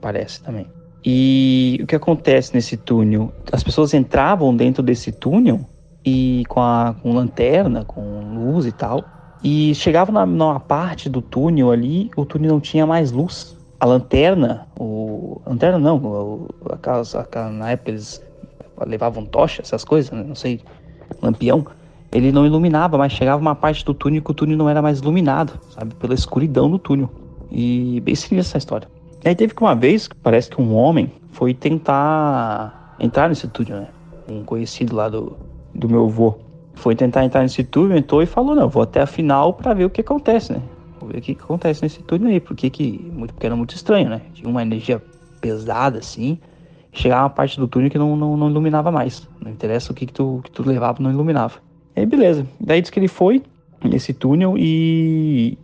parece 0.00 0.42
também. 0.42 0.66
E 1.04 1.80
o 1.82 1.86
que 1.86 1.96
acontece 1.96 2.54
nesse 2.54 2.76
túnel? 2.76 3.32
As 3.50 3.62
pessoas 3.62 3.92
entravam 3.92 4.54
dentro 4.54 4.82
desse 4.82 5.10
túnel 5.10 5.60
e 6.04 6.44
com, 6.48 6.60
a, 6.60 6.94
com 7.02 7.12
lanterna, 7.12 7.84
com 7.84 8.00
luz 8.34 8.66
e 8.66 8.72
tal. 8.72 9.04
E 9.42 9.74
chegava 9.74 10.12
na, 10.12 10.24
numa 10.24 10.60
parte 10.60 11.08
do 11.08 11.20
túnel 11.20 11.70
ali, 11.70 12.10
o 12.16 12.24
túnel 12.24 12.52
não 12.52 12.60
tinha 12.60 12.86
mais 12.86 13.10
luz. 13.10 13.56
A 13.80 13.86
lanterna, 13.86 14.68
o. 14.78 15.40
Lanterna 15.44 15.78
não, 15.78 15.96
o, 15.96 16.48
aquelas, 16.70 17.14
aquelas, 17.16 17.52
na 17.52 17.72
época 17.72 17.90
eles 17.90 18.24
levavam 18.86 19.24
tocha, 19.24 19.62
essas 19.62 19.84
coisas, 19.84 20.10
né? 20.12 20.22
não 20.22 20.36
sei, 20.36 20.60
lampião 21.20 21.66
ele 22.12 22.30
não 22.30 22.44
iluminava, 22.44 22.98
mas 22.98 23.12
chegava 23.12 23.40
uma 23.40 23.54
parte 23.54 23.84
do 23.84 23.94
túnel 23.94 24.20
que 24.20 24.30
o 24.30 24.34
túnel 24.34 24.56
não 24.56 24.68
era 24.68 24.82
mais 24.82 24.98
iluminado, 25.00 25.58
sabe? 25.70 25.94
Pela 25.94 26.12
escuridão 26.12 26.70
do 26.70 26.78
túnel. 26.78 27.10
E 27.50 28.00
bem 28.00 28.14
sinistra 28.14 28.50
essa 28.50 28.58
história. 28.58 28.88
E 29.24 29.28
aí 29.28 29.34
teve 29.34 29.54
que 29.54 29.62
uma 29.62 29.74
vez, 29.74 30.08
parece 30.22 30.50
que 30.50 30.60
um 30.60 30.74
homem 30.74 31.10
foi 31.30 31.54
tentar 31.54 32.96
entrar 33.00 33.28
nesse 33.28 33.48
túnel, 33.48 33.80
né? 33.80 33.88
Um 34.28 34.44
conhecido 34.44 34.94
lá 34.94 35.08
do, 35.08 35.36
do 35.74 35.88
meu 35.88 36.04
avô. 36.04 36.34
Foi 36.74 36.94
tentar 36.94 37.24
entrar 37.24 37.42
nesse 37.42 37.64
túnel, 37.64 37.96
entrou 37.96 38.22
e 38.22 38.26
falou, 38.26 38.54
não, 38.54 38.68
vou 38.68 38.82
até 38.82 39.00
a 39.00 39.06
final 39.06 39.54
para 39.54 39.72
ver 39.72 39.86
o 39.86 39.90
que 39.90 40.02
acontece, 40.02 40.52
né? 40.52 40.60
Vou 41.00 41.08
ver 41.08 41.18
o 41.18 41.20
que, 41.22 41.32
acontece 41.32 41.82
nesse 41.82 42.02
túnel 42.02 42.28
aí, 42.28 42.40
porque 42.40 42.68
que, 42.68 43.10
muito, 43.12 43.32
porque 43.32 43.46
era 43.46 43.56
muito 43.56 43.74
estranho, 43.74 44.10
né? 44.10 44.20
Tinha 44.34 44.48
uma 44.48 44.62
energia 44.62 45.02
pesada 45.40 45.98
assim, 45.98 46.38
chegava 46.92 47.22
uma 47.22 47.30
parte 47.30 47.58
do 47.58 47.66
túnel 47.66 47.90
que 47.90 47.98
não, 47.98 48.16
não, 48.16 48.36
não 48.36 48.50
iluminava 48.50 48.90
mais. 48.90 49.26
Não 49.40 49.50
interessa 49.50 49.92
o 49.92 49.94
que, 49.94 50.06
que, 50.06 50.12
tu, 50.12 50.40
que 50.44 50.50
tu 50.50 50.62
levava, 50.66 51.02
não 51.02 51.10
iluminava. 51.10 51.71
Aí, 51.94 52.06
beleza. 52.06 52.46
Daí 52.60 52.82
que 52.82 52.98
ele 52.98 53.08
foi 53.08 53.42
nesse 53.84 54.12
túnel 54.12 54.54
e 54.56 55.58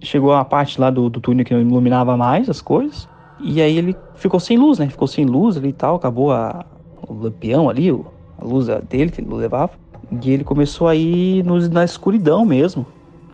chegou 0.00 0.32
a 0.32 0.44
parte 0.44 0.80
lá 0.80 0.90
do, 0.90 1.08
do 1.08 1.20
túnel 1.20 1.44
que 1.44 1.54
não 1.54 1.60
iluminava 1.60 2.16
mais 2.16 2.48
as 2.48 2.60
coisas. 2.60 3.08
E 3.40 3.60
aí 3.60 3.76
ele 3.76 3.96
ficou 4.14 4.38
sem 4.38 4.56
luz, 4.56 4.78
né? 4.78 4.88
Ficou 4.88 5.08
sem 5.08 5.24
luz 5.24 5.56
ali 5.56 5.68
e 5.68 5.72
tal. 5.72 5.96
Acabou 5.96 6.32
a, 6.32 6.64
o 7.08 7.14
lampião 7.14 7.68
ali, 7.68 7.90
a 7.90 8.44
luz 8.44 8.66
dele 8.88 9.10
que 9.10 9.20
ele 9.20 9.34
levava. 9.34 9.72
E 10.22 10.30
ele 10.30 10.44
começou 10.44 10.88
a 10.88 10.94
ir 10.94 11.44
no, 11.44 11.58
na 11.68 11.84
escuridão 11.84 12.44
mesmo. 12.44 12.86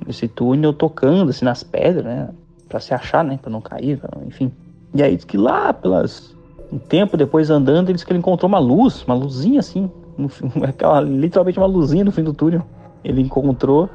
Nesse 0.07 0.28
túnel 0.28 0.73
tocando 0.73 1.30
assim 1.30 1.45
nas 1.45 1.62
pedras, 1.62 2.04
né? 2.04 2.28
Pra 2.68 2.80
se 2.80 2.95
achar, 2.95 3.25
né? 3.25 3.38
Pra 3.40 3.50
não 3.50 3.61
cair, 3.61 4.00
enfim. 4.26 4.52
E 4.95 5.02
aí 5.02 5.16
diz 5.16 5.25
que 5.25 5.37
lá 5.37 5.73
pelas. 5.73 6.37
Um 6.71 6.78
tempo 6.78 7.16
depois 7.16 7.49
andando, 7.49 7.88
ele 7.88 7.95
disse 7.95 8.04
que 8.04 8.12
ele 8.12 8.18
encontrou 8.18 8.47
uma 8.47 8.59
luz, 8.59 9.02
uma 9.04 9.14
luzinha 9.14 9.61
assim, 9.61 9.90
aquela, 10.67 11.01
literalmente 11.01 11.59
uma 11.59 11.67
luzinha 11.67 12.05
no 12.05 12.13
fim 12.13 12.23
do 12.23 12.33
túnel. 12.33 12.63
Ele 13.05 13.21
encontrou. 13.23 13.89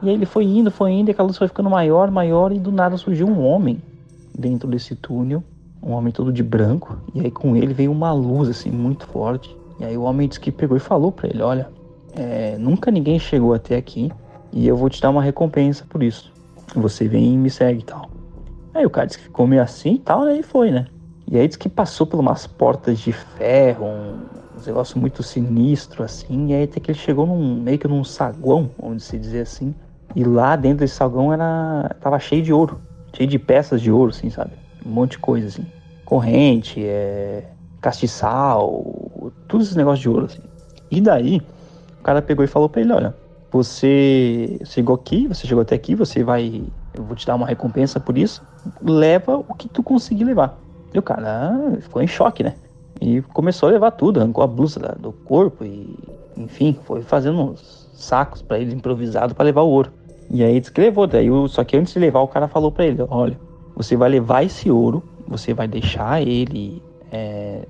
E 0.00 0.08
aí 0.08 0.14
ele 0.14 0.26
foi 0.26 0.44
indo, 0.44 0.70
foi 0.70 0.92
indo, 0.92 1.08
e 1.08 1.10
aquela 1.10 1.26
luz 1.26 1.36
foi 1.36 1.48
ficando 1.48 1.68
maior, 1.68 2.10
maior, 2.10 2.52
e 2.52 2.58
do 2.58 2.70
nada 2.70 2.96
surgiu 2.96 3.26
um 3.26 3.44
homem 3.44 3.82
dentro 4.36 4.68
desse 4.68 4.94
túnel. 4.94 5.42
Um 5.82 5.92
homem 5.92 6.12
todo 6.12 6.32
de 6.32 6.42
branco. 6.42 6.98
E 7.14 7.20
aí 7.20 7.30
com 7.30 7.56
ele 7.56 7.72
veio 7.72 7.92
uma 7.92 8.12
luz 8.12 8.48
assim 8.48 8.70
muito 8.70 9.06
forte. 9.06 9.56
E 9.78 9.84
aí 9.84 9.96
o 9.96 10.02
homem 10.02 10.26
disse 10.26 10.40
que 10.40 10.50
pegou 10.50 10.76
e 10.76 10.80
falou 10.80 11.12
para 11.12 11.28
ele: 11.28 11.42
Olha, 11.42 11.68
é, 12.14 12.56
nunca 12.58 12.90
ninguém 12.90 13.18
chegou 13.18 13.54
até 13.54 13.76
aqui. 13.76 14.10
E 14.52 14.66
eu 14.66 14.76
vou 14.76 14.88
te 14.88 15.00
dar 15.00 15.10
uma 15.10 15.22
recompensa 15.22 15.84
por 15.88 16.02
isso. 16.02 16.32
Você 16.74 17.06
vem 17.06 17.34
e 17.34 17.36
me 17.36 17.50
segue 17.50 17.80
e 17.80 17.84
tal. 17.84 18.08
Aí 18.74 18.84
o 18.84 18.90
cara 18.90 19.06
disse 19.06 19.18
que 19.18 19.24
ficou 19.24 19.46
meio 19.46 19.62
assim 19.62 19.94
e 19.94 19.98
tal, 19.98 20.24
né? 20.24 20.38
E 20.38 20.42
foi, 20.42 20.70
né? 20.70 20.86
E 21.30 21.36
aí 21.36 21.46
disse 21.46 21.58
que 21.58 21.68
passou 21.68 22.06
por 22.06 22.18
umas 22.18 22.46
portas 22.46 22.98
de 22.98 23.12
ferro, 23.12 23.86
um, 24.62 24.66
negócio 24.66 24.98
muito 24.98 25.22
sinistro 25.22 26.02
assim. 26.02 26.48
E 26.48 26.54
aí 26.54 26.64
até 26.64 26.80
que 26.80 26.90
ele 26.90 26.98
chegou 26.98 27.26
num 27.26 27.60
meio 27.60 27.78
que 27.78 27.88
num 27.88 28.04
saguão, 28.04 28.70
vamos 28.78 29.04
se 29.04 29.18
dizer 29.18 29.40
assim. 29.40 29.74
E 30.14 30.24
lá 30.24 30.56
dentro 30.56 30.78
desse 30.78 30.94
saguão 30.94 31.32
era 31.32 31.94
tava 32.00 32.18
cheio 32.18 32.42
de 32.42 32.52
ouro, 32.52 32.80
cheio 33.14 33.28
de 33.28 33.38
peças 33.38 33.80
de 33.80 33.90
ouro, 33.90 34.10
assim, 34.10 34.30
sabe? 34.30 34.52
Um 34.84 34.90
monte 34.90 35.12
de 35.12 35.18
coisa 35.18 35.48
assim. 35.48 35.66
Corrente, 36.04 36.82
é, 36.84 37.44
castiçal, 37.80 38.84
todos 39.46 39.66
esses 39.66 39.76
negócios 39.76 40.00
de 40.00 40.08
ouro 40.08 40.26
assim. 40.26 40.42
E 40.90 41.00
daí 41.00 41.42
o 42.00 42.02
cara 42.02 42.22
pegou 42.22 42.44
e 42.44 42.48
falou 42.48 42.68
para 42.68 42.80
ele, 42.80 42.92
olha, 42.92 43.14
você 43.50 44.58
chegou 44.64 44.94
aqui, 44.94 45.26
você 45.26 45.46
chegou 45.46 45.62
até 45.62 45.74
aqui, 45.74 45.94
você 45.94 46.22
vai, 46.22 46.62
eu 46.94 47.02
vou 47.02 47.16
te 47.16 47.26
dar 47.26 47.34
uma 47.34 47.46
recompensa 47.46 47.98
por 47.98 48.16
isso. 48.16 48.42
Leva 48.82 49.36
o 49.36 49.54
que 49.54 49.68
tu 49.68 49.82
conseguir 49.82 50.24
levar. 50.24 50.58
E 50.92 50.98
o 50.98 51.02
cara 51.02 51.76
ficou 51.80 52.02
em 52.02 52.06
choque, 52.06 52.42
né? 52.42 52.54
E 53.00 53.22
começou 53.22 53.68
a 53.68 53.72
levar 53.72 53.92
tudo, 53.92 54.20
arrancou 54.20 54.42
a 54.42 54.46
blusa 54.46 54.96
do 54.98 55.12
corpo 55.12 55.64
e, 55.64 55.96
enfim, 56.36 56.76
foi 56.84 57.02
fazendo 57.02 57.40
uns 57.40 57.88
sacos 57.92 58.42
para 58.42 58.58
ele 58.58 58.74
improvisado 58.74 59.34
para 59.34 59.44
levar 59.44 59.62
o 59.62 59.68
ouro. 59.68 59.92
E 60.30 60.42
aí 60.42 60.58
disse 60.60 60.72
que 60.72 60.80
levou, 60.80 61.06
daí, 61.06 61.28
só 61.48 61.64
que 61.64 61.76
antes 61.76 61.92
de 61.92 61.98
levar, 61.98 62.20
o 62.20 62.28
cara 62.28 62.48
falou 62.48 62.70
para 62.70 62.86
ele: 62.86 63.04
olha, 63.08 63.38
você 63.74 63.96
vai 63.96 64.08
levar 64.08 64.44
esse 64.44 64.70
ouro, 64.70 65.02
você 65.26 65.54
vai 65.54 65.68
deixar 65.68 66.20
ele 66.20 66.82
é, 67.10 67.66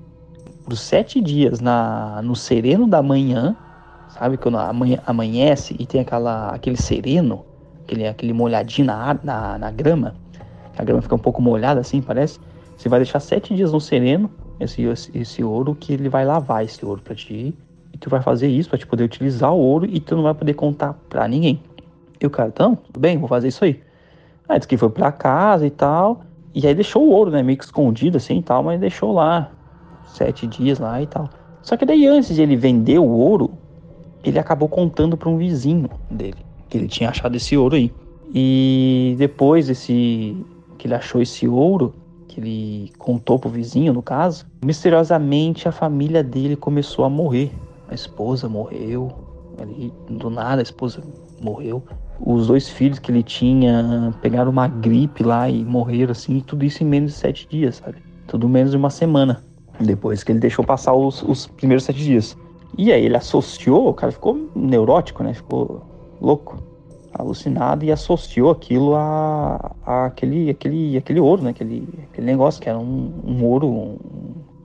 por 0.64 0.76
sete 0.76 1.20
dias 1.20 1.60
na, 1.60 2.20
no 2.22 2.34
sereno 2.34 2.86
da 2.86 3.02
manhã, 3.02 3.56
sabe? 4.08 4.36
Quando 4.36 4.58
amanhece 5.06 5.76
e 5.78 5.86
tem 5.86 6.00
aquela, 6.00 6.50
aquele 6.50 6.76
sereno, 6.76 7.44
aquele, 7.84 8.08
aquele 8.08 8.32
molhadinho 8.32 8.86
na, 8.86 9.18
na, 9.22 9.58
na 9.58 9.70
grama, 9.70 10.14
a 10.76 10.82
grama 10.82 11.02
fica 11.02 11.14
um 11.14 11.18
pouco 11.18 11.42
molhada 11.42 11.80
assim, 11.80 12.00
parece. 12.00 12.40
Você 12.76 12.88
vai 12.88 13.00
deixar 13.00 13.20
sete 13.20 13.54
dias 13.54 13.72
no 13.72 13.80
sereno 13.80 14.30
esse, 14.60 15.10
esse 15.14 15.42
ouro 15.42 15.74
que 15.74 15.92
ele 15.92 16.08
vai 16.08 16.24
lavar 16.24 16.64
esse 16.64 16.84
ouro 16.84 17.00
para 17.02 17.14
ti. 17.14 17.54
E 17.92 17.98
tu 17.98 18.10
vai 18.10 18.20
fazer 18.20 18.48
isso 18.48 18.68
para 18.68 18.78
te 18.78 18.86
poder 18.86 19.04
utilizar 19.04 19.52
o 19.52 19.58
ouro 19.58 19.86
e 19.86 19.98
tu 20.00 20.14
não 20.16 20.22
vai 20.22 20.34
poder 20.34 20.54
contar 20.54 20.94
pra 21.08 21.26
ninguém. 21.26 21.62
E 22.20 22.26
o 22.26 22.30
cara, 22.30 22.48
então, 22.48 22.74
tudo 22.74 23.00
bem, 23.00 23.16
vou 23.16 23.28
fazer 23.28 23.48
isso 23.48 23.64
aí. 23.64 23.80
Aí 24.48 24.58
disse 24.58 24.68
que 24.68 24.76
foi 24.76 24.90
pra 24.90 25.12
casa 25.12 25.66
e 25.66 25.70
tal. 25.70 26.22
E 26.54 26.66
aí 26.66 26.74
deixou 26.74 27.04
o 27.04 27.10
ouro, 27.10 27.30
né? 27.30 27.42
Meio 27.42 27.58
que 27.58 27.64
escondido 27.64 28.16
assim 28.16 28.38
e 28.38 28.42
tal, 28.42 28.62
mas 28.62 28.80
deixou 28.80 29.12
lá. 29.12 29.50
Sete 30.06 30.46
dias 30.46 30.78
lá 30.78 31.00
e 31.00 31.06
tal. 31.06 31.28
Só 31.62 31.76
que 31.76 31.84
daí 31.84 32.06
antes 32.06 32.34
de 32.34 32.42
ele 32.42 32.56
vender 32.56 32.98
o 32.98 33.06
ouro, 33.06 33.50
ele 34.24 34.38
acabou 34.38 34.68
contando 34.68 35.16
para 35.16 35.28
um 35.28 35.36
vizinho 35.36 35.88
dele. 36.10 36.38
Que 36.68 36.78
ele 36.78 36.88
tinha 36.88 37.10
achado 37.10 37.36
esse 37.36 37.56
ouro 37.56 37.76
aí. 37.76 37.92
E 38.34 39.14
depois 39.18 39.68
desse 39.68 40.44
que 40.76 40.86
ele 40.86 40.94
achou 40.94 41.20
esse 41.20 41.46
ouro, 41.48 41.94
que 42.38 42.40
ele 42.40 42.92
contou 42.98 43.38
pro 43.38 43.50
vizinho, 43.50 43.92
no 43.92 44.02
caso, 44.02 44.46
misteriosamente 44.64 45.68
a 45.68 45.72
família 45.72 46.22
dele 46.22 46.54
começou 46.54 47.04
a 47.04 47.10
morrer. 47.10 47.52
A 47.88 47.94
esposa 47.94 48.48
morreu, 48.48 49.10
ali, 49.60 49.92
do 50.08 50.30
nada 50.30 50.60
a 50.60 50.62
esposa 50.62 51.02
morreu. 51.40 51.82
Os 52.20 52.46
dois 52.46 52.68
filhos 52.68 52.98
que 52.98 53.10
ele 53.10 53.22
tinha 53.22 54.14
pegaram 54.22 54.50
uma 54.50 54.68
gripe 54.68 55.22
lá 55.22 55.48
e 55.48 55.64
morreram 55.64 56.12
assim, 56.12 56.40
tudo 56.40 56.64
isso 56.64 56.82
em 56.82 56.86
menos 56.86 57.12
de 57.12 57.18
sete 57.18 57.48
dias, 57.48 57.76
sabe? 57.76 57.98
Tudo 58.26 58.48
menos 58.48 58.70
de 58.70 58.76
uma 58.76 58.90
semana. 58.90 59.42
Depois 59.80 60.22
que 60.22 60.32
ele 60.32 60.40
deixou 60.40 60.64
passar 60.64 60.92
os, 60.94 61.22
os 61.22 61.46
primeiros 61.46 61.84
sete 61.84 62.02
dias. 62.02 62.36
E 62.76 62.92
aí 62.92 63.04
ele 63.04 63.16
associou, 63.16 63.88
o 63.88 63.94
cara 63.94 64.12
ficou 64.12 64.50
neurótico, 64.54 65.22
né? 65.22 65.32
Ficou 65.34 65.82
louco 66.20 66.67
alucinado 67.18 67.84
e 67.84 67.90
associou 67.90 68.50
aquilo 68.50 68.94
a, 68.94 69.74
a, 69.84 70.06
aquele, 70.06 70.50
aquele, 70.50 70.96
aquele 70.96 71.20
ouro, 71.20 71.42
né? 71.42 71.50
Aquele, 71.50 71.88
aquele 72.10 72.26
negócio 72.26 72.62
que 72.62 72.68
era 72.68 72.78
um, 72.78 73.12
um 73.24 73.44
ouro, 73.44 73.66
um, 73.66 73.98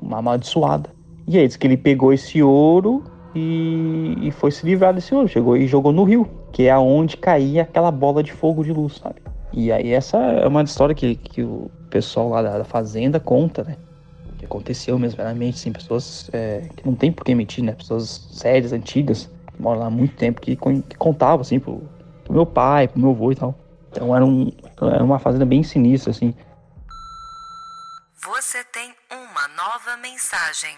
uma 0.02 0.20
amaldiçoada. 0.20 0.90
E 1.28 1.38
aí 1.38 1.48
diz 1.48 1.58
que 1.58 1.66
ele 1.66 1.78
pegou 1.78 2.14
esse 2.14 2.44
ouro 2.44 3.04
e, 3.34 4.16
e, 4.22 4.32
foi 4.32 4.52
se 4.52 4.66
livrar 4.66 4.94
desse 4.94 5.16
ouro. 5.16 5.28
Chegou 5.28 5.58
e 5.58 5.68
jogou 5.68 5.92
no 5.92 6.04
rio, 6.04 6.28
que 6.52 6.64
é 6.64 6.72
aonde 6.72 7.18
caía 7.18 7.64
aquela 7.64 7.90
bola 7.90 8.22
de 8.22 8.32
fogo 8.32 8.64
de 8.64 8.72
luz, 8.72 8.98
sabe? 8.98 9.16
E 9.52 9.72
aí 9.72 9.92
essa 9.92 10.18
é 10.18 10.48
uma 10.48 10.64
história 10.64 10.94
que, 10.94 11.16
que 11.16 11.42
o 11.42 11.72
pessoal 11.90 12.30
lá 12.30 12.42
da, 12.42 12.58
da 12.60 12.64
fazenda 12.64 13.20
conta, 13.20 13.64
né? 13.64 13.78
Que 14.38 14.46
aconteceu 14.46 15.00
mesmo, 15.00 15.22
realmente, 15.22 15.56
assim, 15.56 15.72
pessoas 15.72 16.30
é, 16.34 16.68
que 16.76 16.86
não 16.86 16.94
tem 16.94 17.12
por 17.12 17.24
que 17.24 17.34
mentir, 17.34 17.64
né? 17.64 17.72
Pessoas 17.72 18.28
sérias, 18.32 18.74
antigas, 18.74 19.30
que 19.56 19.62
moram 19.62 19.80
lá 19.80 19.88
há 19.88 19.92
muito 19.92 20.16
tempo, 20.16 20.42
que, 20.42 20.56
que 20.56 20.98
contavam, 20.98 21.42
assim, 21.42 21.60
pro, 21.60 21.82
pro 22.24 22.34
meu 22.34 22.46
pai, 22.46 22.88
pro 22.88 23.00
meu 23.00 23.12
avô 23.12 23.32
e 23.32 23.36
tal. 23.36 23.56
Então 23.92 24.16
era, 24.16 24.26
um, 24.26 24.52
era 24.82 25.04
uma 25.04 25.20
fazenda 25.20 25.46
bem 25.46 25.64
sinistra, 25.64 26.12
assim. 26.12 26.34
Você 28.26 28.64
tem 28.66 28.94
uma 29.12 29.48
nova 29.56 29.98
mensagem. 30.02 30.76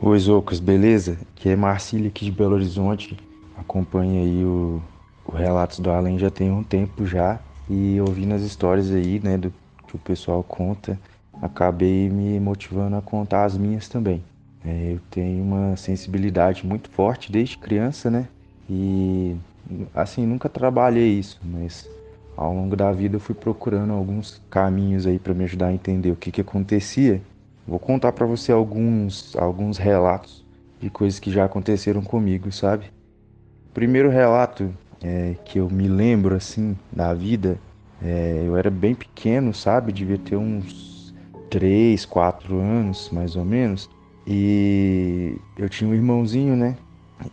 Oi, 0.00 0.18
Zocas, 0.18 0.60
beleza? 0.60 1.18
Aqui 1.34 1.48
é 1.48 1.56
Marcília 1.56 2.08
aqui 2.08 2.24
de 2.24 2.30
Belo 2.30 2.54
Horizonte. 2.54 3.16
Acompanha 3.58 4.22
aí 4.22 4.44
o 4.44 4.82
o 5.26 5.34
Relatos 5.34 5.80
do 5.80 5.90
Além 5.90 6.18
já 6.18 6.30
tem 6.30 6.50
um 6.50 6.62
tempo 6.62 7.04
já 7.04 7.40
e 7.68 8.00
ouvindo 8.00 8.34
as 8.34 8.42
histórias 8.42 8.90
aí, 8.92 9.20
né, 9.22 9.36
do 9.36 9.52
que 9.86 9.96
o 9.96 9.98
pessoal 9.98 10.42
conta, 10.42 10.98
acabei 11.42 12.08
me 12.08 12.38
motivando 12.38 12.96
a 12.96 13.02
contar 13.02 13.44
as 13.44 13.56
minhas 13.56 13.88
também. 13.88 14.22
É, 14.66 14.94
eu 14.94 15.00
tenho 15.10 15.44
uma 15.44 15.76
sensibilidade 15.76 16.66
muito 16.66 16.90
forte 16.90 17.30
desde 17.30 17.56
criança, 17.56 18.10
né? 18.10 18.26
E 18.68 19.36
assim, 19.94 20.26
nunca 20.26 20.48
trabalhei 20.48 21.18
isso, 21.18 21.40
mas 21.44 21.88
ao 22.36 22.52
longo 22.52 22.74
da 22.74 22.90
vida 22.90 23.16
eu 23.16 23.20
fui 23.20 23.34
procurando 23.34 23.92
alguns 23.92 24.42
caminhos 24.50 25.06
aí 25.06 25.18
para 25.20 25.32
me 25.32 25.44
ajudar 25.44 25.68
a 25.68 25.72
entender 25.72 26.10
o 26.10 26.16
que 26.16 26.32
que 26.32 26.40
acontecia. 26.40 27.22
Vou 27.66 27.78
contar 27.78 28.12
para 28.12 28.26
você 28.26 28.50
alguns 28.50 29.36
alguns 29.36 29.78
relatos 29.78 30.44
de 30.80 30.90
coisas 30.90 31.20
que 31.20 31.30
já 31.30 31.44
aconteceram 31.44 32.02
comigo, 32.02 32.50
sabe? 32.50 32.86
O 33.70 33.72
primeiro 33.72 34.10
relato 34.10 34.72
é, 35.02 35.36
que 35.44 35.58
eu 35.58 35.70
me 35.70 35.86
lembro 35.86 36.34
assim 36.34 36.76
da 36.92 37.14
vida, 37.14 37.58
é, 38.02 38.42
eu 38.44 38.56
era 38.56 38.70
bem 38.70 38.94
pequeno, 38.94 39.54
sabe? 39.54 39.92
Devia 39.92 40.18
ter 40.18 40.36
uns 40.36 41.14
3, 41.48 42.04
4 42.04 42.58
anos, 42.58 43.10
mais 43.10 43.36
ou 43.36 43.44
menos. 43.44 43.88
E 44.26 45.36
eu 45.56 45.68
tinha 45.68 45.88
um 45.88 45.94
irmãozinho, 45.94 46.56
né? 46.56 46.76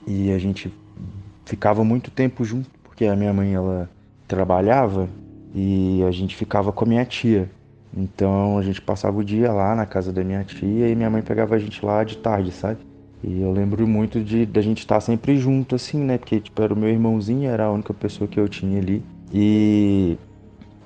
E 0.06 0.32
a 0.32 0.38
gente 0.38 0.72
ficava 1.46 1.84
muito 1.84 2.12
tempo 2.12 2.46
junto, 2.46 2.70
porque 2.84 3.06
a 3.06 3.16
minha 3.16 3.34
mãe 3.34 3.54
ela 3.54 3.90
trabalhava 4.28 5.10
e 5.54 6.04
a 6.08 6.12
gente 6.12 6.36
ficava 6.36 6.72
com 6.72 6.86
a 6.86 6.88
minha 6.88 7.06
tia. 7.06 7.50
Então 7.96 8.58
a 8.58 8.62
gente 8.62 8.82
passava 8.82 9.18
o 9.18 9.24
dia 9.24 9.52
lá 9.52 9.76
na 9.76 9.86
casa 9.86 10.12
da 10.12 10.24
minha 10.24 10.44
tia 10.44 10.88
e 10.90 10.96
minha 10.96 11.10
mãe 11.10 11.22
pegava 11.22 11.56
a 11.56 11.60
gente 11.60 11.84
lá 11.86 12.04
de 12.04 12.18
tarde, 12.18 12.52
sabe? 12.52 12.80
E 13.24 13.42
eu 13.42 13.52
lembro 13.52 13.88
muito 13.88 14.22
de 14.22 14.46
da 14.46 14.62
gente 14.62 14.80
estar 14.80 15.00
sempre 15.00 15.38
junto 15.38 15.76
assim, 15.76 16.00
né? 16.00 16.18
Porque 16.18 16.40
tipo 16.40 16.62
era 16.62 16.74
o 16.74 16.78
meu 16.78 16.90
irmãozinho, 16.90 17.50
era 17.50 17.66
a 17.66 17.72
única 17.72 17.94
pessoa 17.94 18.28
que 18.28 18.40
eu 18.40 18.50
tinha 18.50 18.80
ali. 18.80 19.04
E 19.32 20.18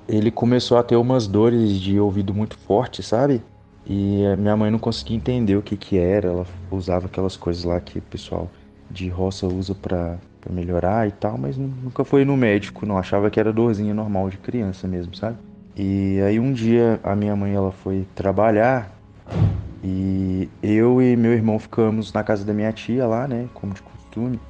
ele 0.08 0.30
começou 0.30 0.78
a 0.78 0.82
ter 0.82 0.96
umas 0.96 1.26
dores 1.26 1.78
de 1.80 1.98
ouvido 1.98 2.32
muito 2.32 2.56
forte, 2.58 3.02
sabe? 3.02 3.42
E 3.88 4.22
minha 4.36 4.56
mãe 4.56 4.70
não 4.70 4.78
conseguia 4.78 5.16
entender 5.16 5.56
o 5.56 5.62
que 5.62 5.76
que 5.76 5.96
era. 5.96 6.28
Ela 6.28 6.46
usava 6.70 7.06
aquelas 7.06 7.36
coisas 7.36 7.64
lá 7.64 7.80
que 7.80 7.98
o 7.98 8.02
pessoal 8.02 8.50
de 8.90 9.08
roça 9.08 9.46
usa 9.46 9.74
para 9.74 10.18
melhorar 10.50 11.08
e 11.08 11.12
tal, 11.12 11.38
mas 11.38 11.56
nunca 11.56 12.04
foi 12.04 12.24
no 12.24 12.36
médico, 12.36 12.86
não 12.86 12.96
achava 12.96 13.30
que 13.30 13.38
era 13.38 13.52
dorzinha 13.52 13.92
normal 13.92 14.30
de 14.30 14.38
criança 14.38 14.88
mesmo, 14.88 15.14
sabe? 15.14 15.36
E 15.76 16.20
aí 16.22 16.40
um 16.40 16.52
dia 16.52 16.98
a 17.02 17.14
minha 17.14 17.36
mãe 17.36 17.54
ela 17.54 17.70
foi 17.70 18.06
trabalhar 18.14 18.90
e 19.84 20.48
eu 20.62 21.00
e 21.02 21.16
meu 21.16 21.32
irmão 21.32 21.58
ficamos 21.58 22.12
na 22.12 22.24
casa 22.24 22.44
da 22.44 22.52
minha 22.52 22.72
tia 22.72 23.06
lá, 23.06 23.28
né, 23.28 23.48
como 23.54 23.74
de 23.74 23.82
costume. 23.82 24.40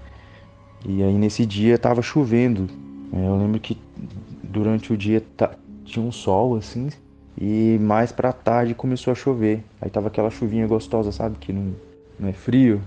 E 0.86 1.02
aí 1.02 1.14
nesse 1.14 1.44
dia 1.44 1.76
tava 1.78 2.00
chovendo. 2.00 2.68
Eu 3.12 3.36
lembro 3.36 3.58
que 3.58 3.76
durante 4.42 4.92
o 4.92 4.96
dia 4.96 5.22
tinha 5.84 6.04
um 6.04 6.12
sol 6.12 6.56
assim, 6.56 6.88
e 7.40 7.78
mais 7.80 8.10
pra 8.10 8.32
tarde 8.32 8.74
começou 8.74 9.12
a 9.12 9.14
chover. 9.14 9.62
Aí 9.80 9.88
tava 9.88 10.08
aquela 10.08 10.28
chuvinha 10.28 10.66
gostosa, 10.66 11.12
sabe? 11.12 11.36
Que 11.38 11.52
não, 11.52 11.72
não 12.18 12.28
é 12.28 12.32
frio. 12.32 12.80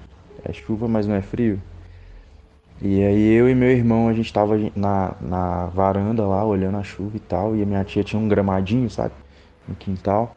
É 0.43 0.51
chuva, 0.51 0.87
mas 0.87 1.07
não 1.07 1.15
é 1.15 1.21
frio. 1.21 1.61
E 2.81 3.01
aí 3.01 3.31
eu 3.33 3.47
e 3.47 3.55
meu 3.55 3.69
irmão, 3.69 4.09
a 4.09 4.13
gente 4.13 4.33
tava 4.33 4.57
na, 4.75 5.15
na 5.21 5.67
varanda 5.67 6.25
lá, 6.25 6.43
olhando 6.43 6.77
a 6.77 6.83
chuva 6.83 7.15
e 7.15 7.19
tal. 7.19 7.55
E 7.55 7.63
a 7.63 7.65
minha 7.65 7.83
tia 7.85 8.03
tinha 8.03 8.21
um 8.21 8.27
gramadinho, 8.27 8.89
sabe? 8.89 9.13
No 9.67 9.75
quintal. 9.75 10.35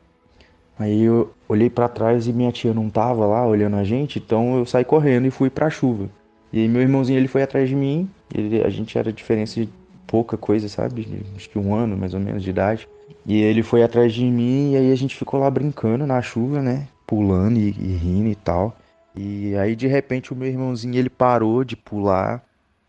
Aí 0.78 1.02
eu 1.02 1.32
olhei 1.48 1.68
para 1.68 1.88
trás 1.88 2.28
e 2.28 2.32
minha 2.32 2.52
tia 2.52 2.72
não 2.72 2.90
tava 2.90 3.26
lá 3.26 3.46
olhando 3.46 3.76
a 3.76 3.84
gente, 3.84 4.18
então 4.18 4.58
eu 4.58 4.66
saí 4.66 4.84
correndo 4.84 5.26
e 5.26 5.30
fui 5.30 5.48
pra 5.48 5.70
chuva. 5.70 6.08
E 6.52 6.60
aí 6.60 6.68
meu 6.68 6.82
irmãozinho 6.82 7.18
ele 7.18 7.28
foi 7.28 7.42
atrás 7.42 7.68
de 7.68 7.76
mim, 7.76 8.10
ele, 8.32 8.62
a 8.62 8.68
gente 8.68 8.98
era 8.98 9.12
diferença 9.12 9.60
de 9.60 9.68
pouca 10.06 10.36
coisa, 10.36 10.68
sabe? 10.68 11.06
Acho 11.36 11.48
que 11.48 11.58
um 11.58 11.74
ano 11.74 11.96
mais 11.96 12.12
ou 12.12 12.20
menos 12.20 12.42
de 12.42 12.50
idade. 12.50 12.88
E 13.26 13.40
ele 13.40 13.62
foi 13.62 13.82
atrás 13.82 14.12
de 14.12 14.24
mim 14.24 14.72
e 14.72 14.76
aí 14.76 14.92
a 14.92 14.96
gente 14.96 15.16
ficou 15.16 15.40
lá 15.40 15.50
brincando 15.50 16.06
na 16.06 16.20
chuva, 16.22 16.60
né? 16.60 16.88
Pulando 17.06 17.58
e, 17.58 17.68
e 17.68 17.96
rindo 17.96 18.28
e 18.28 18.34
tal. 18.34 18.76
E 19.14 19.54
aí 19.56 19.76
de 19.76 19.86
repente 19.86 20.32
o 20.32 20.36
meu 20.36 20.48
irmãozinho 20.48 20.96
ele 20.96 21.10
parou 21.10 21.64
de 21.64 21.76
pular 21.76 22.44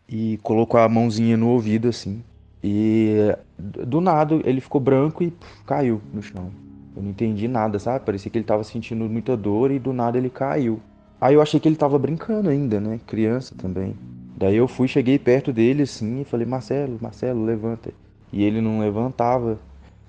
e 0.08 0.38
colocou 0.42 0.80
a 0.80 0.88
mãozinha 0.88 1.36
no 1.36 1.48
ouvido 1.48 1.88
assim. 1.88 2.22
E 2.62 3.34
do 3.58 4.00
nada 4.00 4.40
ele 4.44 4.60
ficou 4.60 4.80
branco 4.80 5.22
e 5.22 5.30
puf, 5.30 5.64
caiu 5.64 6.00
no 6.12 6.22
chão. 6.22 6.50
Eu 6.96 7.02
não 7.02 7.10
entendi 7.10 7.46
nada, 7.46 7.78
sabe? 7.78 8.04
Parecia 8.04 8.30
que 8.30 8.38
ele 8.38 8.44
tava 8.44 8.64
sentindo 8.64 9.04
muita 9.04 9.36
dor 9.36 9.70
e 9.70 9.78
do 9.78 9.92
nada 9.92 10.16
ele 10.16 10.30
caiu. 10.30 10.80
Aí 11.20 11.34
eu 11.34 11.42
achei 11.42 11.60
que 11.60 11.68
ele 11.68 11.76
tava 11.76 11.98
brincando 11.98 12.48
ainda, 12.48 12.80
né? 12.80 13.00
Criança 13.06 13.54
também. 13.56 13.94
Daí 14.36 14.56
eu 14.56 14.66
fui, 14.68 14.88
cheguei 14.88 15.18
perto 15.18 15.52
dele 15.52 15.82
assim 15.82 16.22
e 16.22 16.24
falei: 16.24 16.46
Marcelo, 16.46 16.98
Marcelo, 17.00 17.44
levanta. 17.44 17.90
E 18.32 18.42
ele 18.42 18.60
não 18.60 18.80
levantava. 18.80 19.58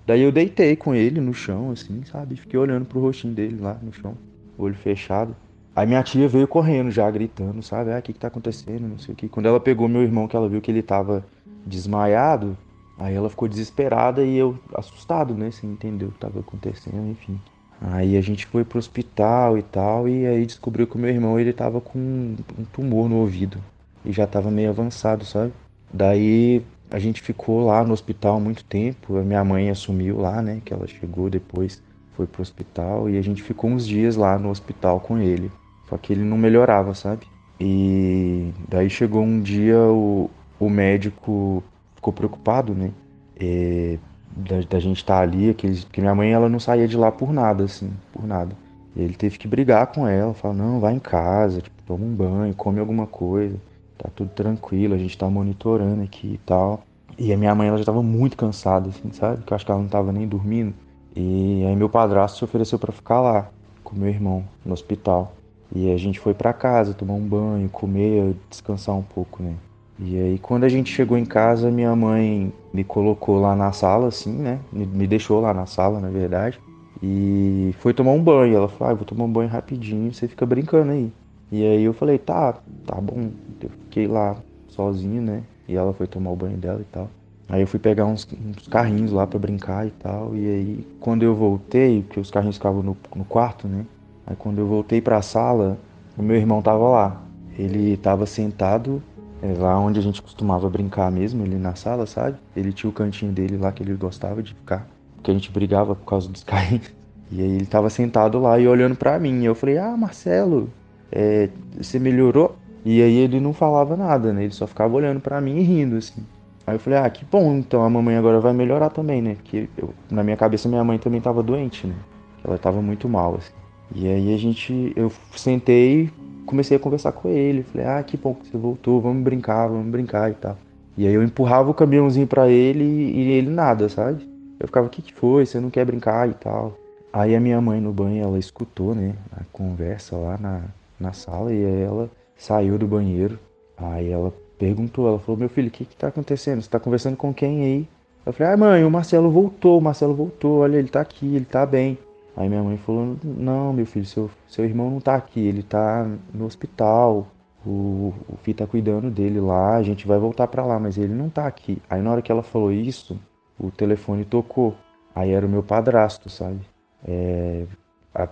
Daí 0.07 0.21
eu 0.21 0.31
deitei 0.31 0.73
com 0.77 0.95
ele 0.95 1.19
no 1.19 1.33
chão, 1.33 1.69
assim, 1.69 2.01
sabe? 2.05 2.37
Fiquei 2.37 2.57
olhando 2.57 2.85
pro 2.85 3.01
rostinho 3.01 3.33
dele 3.33 3.59
lá 3.59 3.77
no 3.83 3.91
chão, 3.91 4.15
olho 4.57 4.73
fechado. 4.73 5.35
Aí 5.75 5.85
minha 5.85 6.01
tia 6.01 6.29
veio 6.29 6.47
correndo 6.47 6.89
já, 6.89 7.11
gritando, 7.11 7.61
sabe? 7.61 7.91
Ah, 7.91 7.99
o 7.99 8.01
que 8.01 8.13
que 8.13 8.19
tá 8.19 8.29
acontecendo? 8.29 8.87
Não 8.87 8.97
sei 8.97 9.13
o 9.13 9.17
que. 9.17 9.27
Quando 9.27 9.47
ela 9.47 9.59
pegou 9.59 9.89
meu 9.89 10.01
irmão, 10.01 10.25
que 10.25 10.33
ela 10.33 10.47
viu 10.47 10.61
que 10.61 10.71
ele 10.71 10.81
tava 10.81 11.25
desmaiado, 11.65 12.57
aí 12.97 13.13
ela 13.15 13.29
ficou 13.29 13.49
desesperada 13.49 14.23
e 14.23 14.37
eu 14.37 14.57
assustado, 14.73 15.33
né? 15.33 15.51
Sem 15.51 15.71
entender 15.71 16.05
o 16.05 16.11
que 16.11 16.19
tava 16.19 16.39
acontecendo, 16.39 17.11
enfim. 17.11 17.37
Aí 17.81 18.15
a 18.15 18.21
gente 18.21 18.45
foi 18.45 18.63
pro 18.63 18.79
hospital 18.79 19.57
e 19.57 19.61
tal, 19.61 20.07
e 20.07 20.25
aí 20.25 20.45
descobriu 20.45 20.87
que 20.87 20.95
o 20.95 20.99
meu 20.99 21.09
irmão 21.09 21.37
ele 21.37 21.51
tava 21.51 21.81
com 21.81 21.99
um 21.99 22.63
tumor 22.71 23.09
no 23.09 23.17
ouvido. 23.17 23.57
E 24.05 24.13
já 24.13 24.25
tava 24.25 24.49
meio 24.49 24.69
avançado, 24.69 25.25
sabe? 25.25 25.51
Daí 25.93 26.63
a 26.89 26.99
gente 26.99 27.21
ficou 27.21 27.65
lá 27.65 27.83
no 27.83 27.93
hospital 27.93 28.39
muito 28.39 28.63
tempo. 28.63 29.17
A 29.17 29.21
minha 29.21 29.43
mãe 29.43 29.69
assumiu 29.69 30.19
lá, 30.19 30.41
né? 30.41 30.61
Que 30.63 30.73
ela 30.73 30.87
chegou 30.87 31.29
depois, 31.29 31.81
foi 32.13 32.25
pro 32.25 32.41
hospital 32.41 33.09
e 33.09 33.17
a 33.17 33.21
gente 33.21 33.43
ficou 33.43 33.69
uns 33.69 33.85
dias 33.85 34.15
lá 34.15 34.37
no 34.39 34.49
hospital 34.49 34.99
com 34.99 35.17
ele. 35.17 35.51
Só 35.89 35.97
que 35.97 36.13
ele 36.13 36.23
não 36.23 36.37
melhorava, 36.37 36.93
sabe? 36.93 37.27
E 37.59 38.51
daí 38.67 38.89
chegou 38.89 39.23
um 39.23 39.41
dia 39.41 39.79
o, 39.79 40.29
o 40.59 40.69
médico 40.69 41.63
ficou 41.95 42.13
preocupado, 42.13 42.73
né? 42.73 42.91
É, 43.39 43.97
da, 44.35 44.61
da, 44.61 44.79
gente 44.79 44.97
estar 44.97 45.17
tá 45.17 45.21
ali, 45.21 45.49
aqueles, 45.49 45.83
porque 45.83 46.01
minha 46.01 46.13
mãe 46.15 46.31
ela 46.31 46.49
não 46.49 46.59
saía 46.59 46.87
de 46.87 46.97
lá 46.97 47.11
por 47.11 47.31
nada, 47.31 47.63
assim, 47.63 47.91
por 48.11 48.25
nada. 48.25 48.55
E 48.95 49.01
ele 49.01 49.13
teve 49.13 49.37
que 49.37 49.47
brigar 49.47 49.87
com 49.87 50.07
ela, 50.07 50.33
falar, 50.33 50.53
não, 50.55 50.79
vai 50.79 50.93
em 50.93 50.99
casa, 50.99 51.61
tipo, 51.61 51.75
toma 51.83 52.05
um 52.05 52.13
banho, 52.13 52.53
come 52.55 52.79
alguma 52.79 53.07
coisa 53.07 53.59
tá 53.97 54.09
tudo 54.15 54.29
tranquilo, 54.29 54.93
a 54.93 54.97
gente 54.97 55.17
tá 55.17 55.29
monitorando 55.29 56.03
aqui 56.03 56.33
e 56.33 56.37
tal. 56.45 56.83
E 57.17 57.33
a 57.33 57.37
minha 57.37 57.53
mãe 57.55 57.67
ela 57.67 57.77
já 57.77 57.85
tava 57.85 58.03
muito 58.03 58.37
cansada, 58.37 58.89
assim, 58.89 59.11
sabe? 59.11 59.43
Que 59.43 59.51
eu 59.51 59.55
acho 59.55 59.65
que 59.65 59.71
ela 59.71 59.81
não 59.81 59.87
tava 59.87 60.11
nem 60.11 60.27
dormindo. 60.27 60.73
E 61.15 61.65
aí 61.65 61.75
meu 61.75 61.89
padrasto 61.89 62.37
se 62.37 62.43
ofereceu 62.43 62.77
para 62.77 62.91
ficar 62.91 63.21
lá 63.21 63.49
com 63.83 63.95
meu 63.95 64.09
irmão 64.09 64.43
no 64.63 64.73
hospital. 64.73 65.33
E 65.73 65.91
a 65.91 65.97
gente 65.97 66.19
foi 66.19 66.33
para 66.33 66.53
casa 66.53 66.93
tomar 66.93 67.15
um 67.15 67.27
banho, 67.27 67.67
comer, 67.69 68.35
descansar 68.49 68.95
um 68.95 69.01
pouco, 69.01 69.41
né? 69.41 69.55
E 69.99 70.15
aí 70.15 70.37
quando 70.37 70.63
a 70.63 70.69
gente 70.69 70.93
chegou 70.93 71.17
em 71.17 71.25
casa, 71.25 71.71
minha 71.71 71.95
mãe 71.95 72.53
me 72.71 72.83
colocou 72.83 73.39
lá 73.39 73.55
na 73.55 73.71
sala, 73.71 74.07
assim, 74.07 74.31
né? 74.31 74.59
Me 74.71 75.07
deixou 75.07 75.41
lá 75.41 75.53
na 75.53 75.65
sala, 75.65 75.99
na 75.99 76.09
verdade. 76.09 76.59
E 77.01 77.73
foi 77.79 77.93
tomar 77.93 78.11
um 78.11 78.23
banho. 78.23 78.55
Ela 78.55 78.67
falou: 78.67 78.91
ah, 78.91 78.95
vou 78.95 79.05
tomar 79.05 79.25
um 79.25 79.31
banho 79.31 79.49
rapidinho, 79.49 80.13
você 80.13 80.27
fica 80.27 80.45
brincando 80.45 80.91
aí. 80.91 81.11
E 81.51 81.63
aí 81.63 81.83
eu 81.83 81.93
falei: 81.93 82.17
tá, 82.17 82.53
tá 82.85 82.99
bom. 82.99 83.29
Eu 83.61 83.69
fiquei 83.69 84.07
lá 84.07 84.35
sozinho, 84.69 85.21
né? 85.21 85.43
E 85.67 85.75
ela 85.75 85.93
foi 85.93 86.07
tomar 86.07 86.31
o 86.31 86.35
banho 86.35 86.57
dela 86.57 86.81
e 86.81 86.85
tal. 86.85 87.09
Aí 87.49 87.61
eu 87.61 87.67
fui 87.67 87.79
pegar 87.79 88.05
uns, 88.05 88.27
uns 88.33 88.67
carrinhos 88.67 89.11
lá 89.11 89.25
para 89.25 89.39
brincar 89.39 89.87
e 89.87 89.91
tal. 89.91 90.35
E 90.35 90.45
aí 90.45 90.87
quando 90.99 91.23
eu 91.23 91.33
voltei, 91.33 92.03
porque 92.03 92.19
os 92.19 92.29
carrinhos 92.29 92.57
ficavam 92.57 92.83
no, 92.83 92.97
no 93.15 93.25
quarto, 93.25 93.67
né? 93.67 93.85
Aí 94.25 94.35
quando 94.35 94.59
eu 94.59 94.67
voltei 94.67 95.01
para 95.01 95.17
a 95.17 95.21
sala, 95.21 95.77
o 96.17 96.21
meu 96.21 96.35
irmão 96.35 96.61
tava 96.61 96.87
lá. 96.89 97.21
Ele 97.57 97.95
tava 97.97 98.25
sentado 98.25 99.01
é, 99.41 99.53
lá 99.53 99.79
onde 99.79 99.99
a 99.99 100.03
gente 100.03 100.21
costumava 100.21 100.69
brincar 100.69 101.11
mesmo, 101.11 101.45
ele 101.45 101.57
na 101.57 101.75
sala, 101.75 102.05
sabe? 102.05 102.37
Ele 102.55 102.73
tinha 102.73 102.89
o 102.89 102.93
cantinho 102.93 103.31
dele 103.31 103.57
lá 103.57 103.71
que 103.71 103.81
ele 103.81 103.93
gostava 103.93 104.43
de 104.43 104.53
ficar, 104.53 104.87
porque 105.15 105.31
a 105.31 105.33
gente 105.33 105.51
brigava 105.51 105.95
por 105.95 106.05
causa 106.05 106.29
dos 106.29 106.43
carrinhos. 106.45 106.91
E 107.31 107.41
aí 107.41 107.55
ele 107.55 107.65
tava 107.65 107.89
sentado 107.89 108.39
lá 108.39 108.59
e 108.59 108.67
olhando 108.67 108.95
para 108.95 109.19
mim. 109.19 109.43
Eu 109.43 109.55
falei: 109.55 109.77
"Ah, 109.77 109.95
Marcelo, 109.97 110.69
é, 111.11 111.49
você 111.77 111.99
melhorou?" 111.99 112.55
E 112.85 113.01
aí 113.01 113.17
ele 113.17 113.39
não 113.39 113.53
falava 113.53 113.97
nada, 113.97 114.31
né? 114.31 114.43
Ele 114.43 114.53
só 114.53 114.65
ficava 114.65 114.95
olhando 114.95 115.19
para 115.19 115.41
mim 115.41 115.57
e 115.57 115.63
rindo, 115.63 115.97
assim. 115.97 116.23
Aí 116.65 116.75
eu 116.75 116.79
falei, 116.79 116.99
ah, 116.99 117.09
que 117.09 117.25
bom, 117.25 117.55
então 117.55 117.83
a 117.83 117.89
mamãe 117.89 118.15
agora 118.15 118.39
vai 118.39 118.53
melhorar 118.53 118.89
também, 118.89 119.21
né? 119.21 119.35
Porque 119.35 119.69
eu, 119.77 119.93
na 120.09 120.23
minha 120.23 120.37
cabeça 120.37 120.69
minha 120.69 120.83
mãe 120.83 120.97
também 120.97 121.19
tava 121.19 121.43
doente, 121.43 121.87
né? 121.87 121.95
Ela 122.43 122.57
tava 122.57 122.81
muito 122.81 123.09
mal, 123.09 123.35
assim. 123.35 123.53
E 123.95 124.07
aí 124.07 124.33
a 124.33 124.37
gente, 124.37 124.93
eu 124.95 125.11
sentei 125.35 126.09
comecei 126.47 126.77
a 126.77 126.79
conversar 126.79 127.11
com 127.11 127.29
ele. 127.29 127.61
Falei, 127.61 127.85
ah, 127.85 128.01
que 128.01 128.17
bom 128.17 128.33
que 128.33 128.47
você 128.47 128.57
voltou, 128.57 128.99
vamos 128.99 129.21
brincar, 129.21 129.67
vamos 129.67 129.91
brincar 129.91 130.31
e 130.31 130.33
tal. 130.33 130.57
E 130.97 131.05
aí 131.05 131.13
eu 131.13 131.21
empurrava 131.21 131.69
o 131.69 131.73
caminhãozinho 131.73 132.25
para 132.25 132.47
ele 132.47 132.83
e 132.83 133.31
ele 133.33 133.49
nada, 133.51 133.87
sabe? 133.87 134.27
Eu 134.59 134.65
ficava, 134.65 134.87
o 134.87 134.89
que, 134.89 135.03
que 135.03 135.13
foi? 135.13 135.45
Você 135.45 135.59
não 135.59 135.69
quer 135.69 135.85
brincar 135.85 136.27
e 136.27 136.33
tal. 136.33 136.75
Aí 137.13 137.35
a 137.35 137.39
minha 137.39 137.61
mãe 137.61 137.79
no 137.79 137.91
banho, 137.91 138.23
ela 138.23 138.39
escutou, 138.39 138.95
né? 138.95 139.13
A 139.31 139.43
conversa 139.51 140.15
lá 140.15 140.37
na, 140.39 140.61
na 140.99 141.13
sala 141.13 141.53
e 141.53 141.65
aí 141.65 141.81
ela 141.81 142.09
saiu 142.35 142.77
do 142.77 142.87
banheiro. 142.87 143.39
Aí 143.77 144.09
ela 144.09 144.33
perguntou, 144.57 145.07
ela 145.07 145.19
falou, 145.19 145.37
meu 145.37 145.49
filho, 145.49 145.67
o 145.67 145.71
que 145.71 145.85
que 145.85 145.95
tá 145.95 146.07
acontecendo? 146.07 146.61
Você 146.61 146.69
tá 146.69 146.79
conversando 146.79 147.15
com 147.15 147.33
quem 147.33 147.63
aí? 147.63 147.87
Eu 148.25 148.33
falei, 148.33 148.53
ah, 148.53 148.57
mãe, 148.57 148.83
o 148.83 148.91
Marcelo 148.91 149.29
voltou, 149.29 149.77
o 149.77 149.81
Marcelo 149.81 150.13
voltou, 150.13 150.59
olha, 150.59 150.77
ele 150.77 150.89
tá 150.89 150.99
aqui, 151.01 151.35
ele 151.35 151.45
tá 151.45 151.65
bem. 151.65 151.97
Aí 152.35 152.49
minha 152.49 152.61
mãe 152.61 152.77
falou, 152.77 153.15
não, 153.23 153.73
meu 153.73 153.85
filho, 153.85 154.05
seu, 154.05 154.29
seu 154.47 154.65
irmão 154.65 154.89
não 154.91 154.99
tá 154.99 155.15
aqui, 155.15 155.39
ele 155.39 155.63
tá 155.63 156.07
no 156.33 156.45
hospital, 156.45 157.27
o, 157.65 158.13
o 158.29 158.37
filho 158.43 158.57
tá 158.57 158.67
cuidando 158.67 159.09
dele 159.09 159.39
lá, 159.39 159.75
a 159.75 159.83
gente 159.83 160.07
vai 160.07 160.19
voltar 160.19 160.47
para 160.47 160.65
lá, 160.65 160.79
mas 160.79 160.97
ele 160.97 161.13
não 161.13 161.29
tá 161.29 161.47
aqui. 161.47 161.81
Aí 161.89 162.01
na 162.01 162.11
hora 162.11 162.21
que 162.21 162.31
ela 162.31 162.43
falou 162.43 162.71
isso, 162.71 163.19
o 163.59 163.71
telefone 163.71 164.23
tocou. 164.23 164.75
Aí 165.15 165.31
era 165.31 165.45
o 165.45 165.49
meu 165.49 165.63
padrasto, 165.63 166.29
sabe? 166.29 166.59
É, 167.07 167.65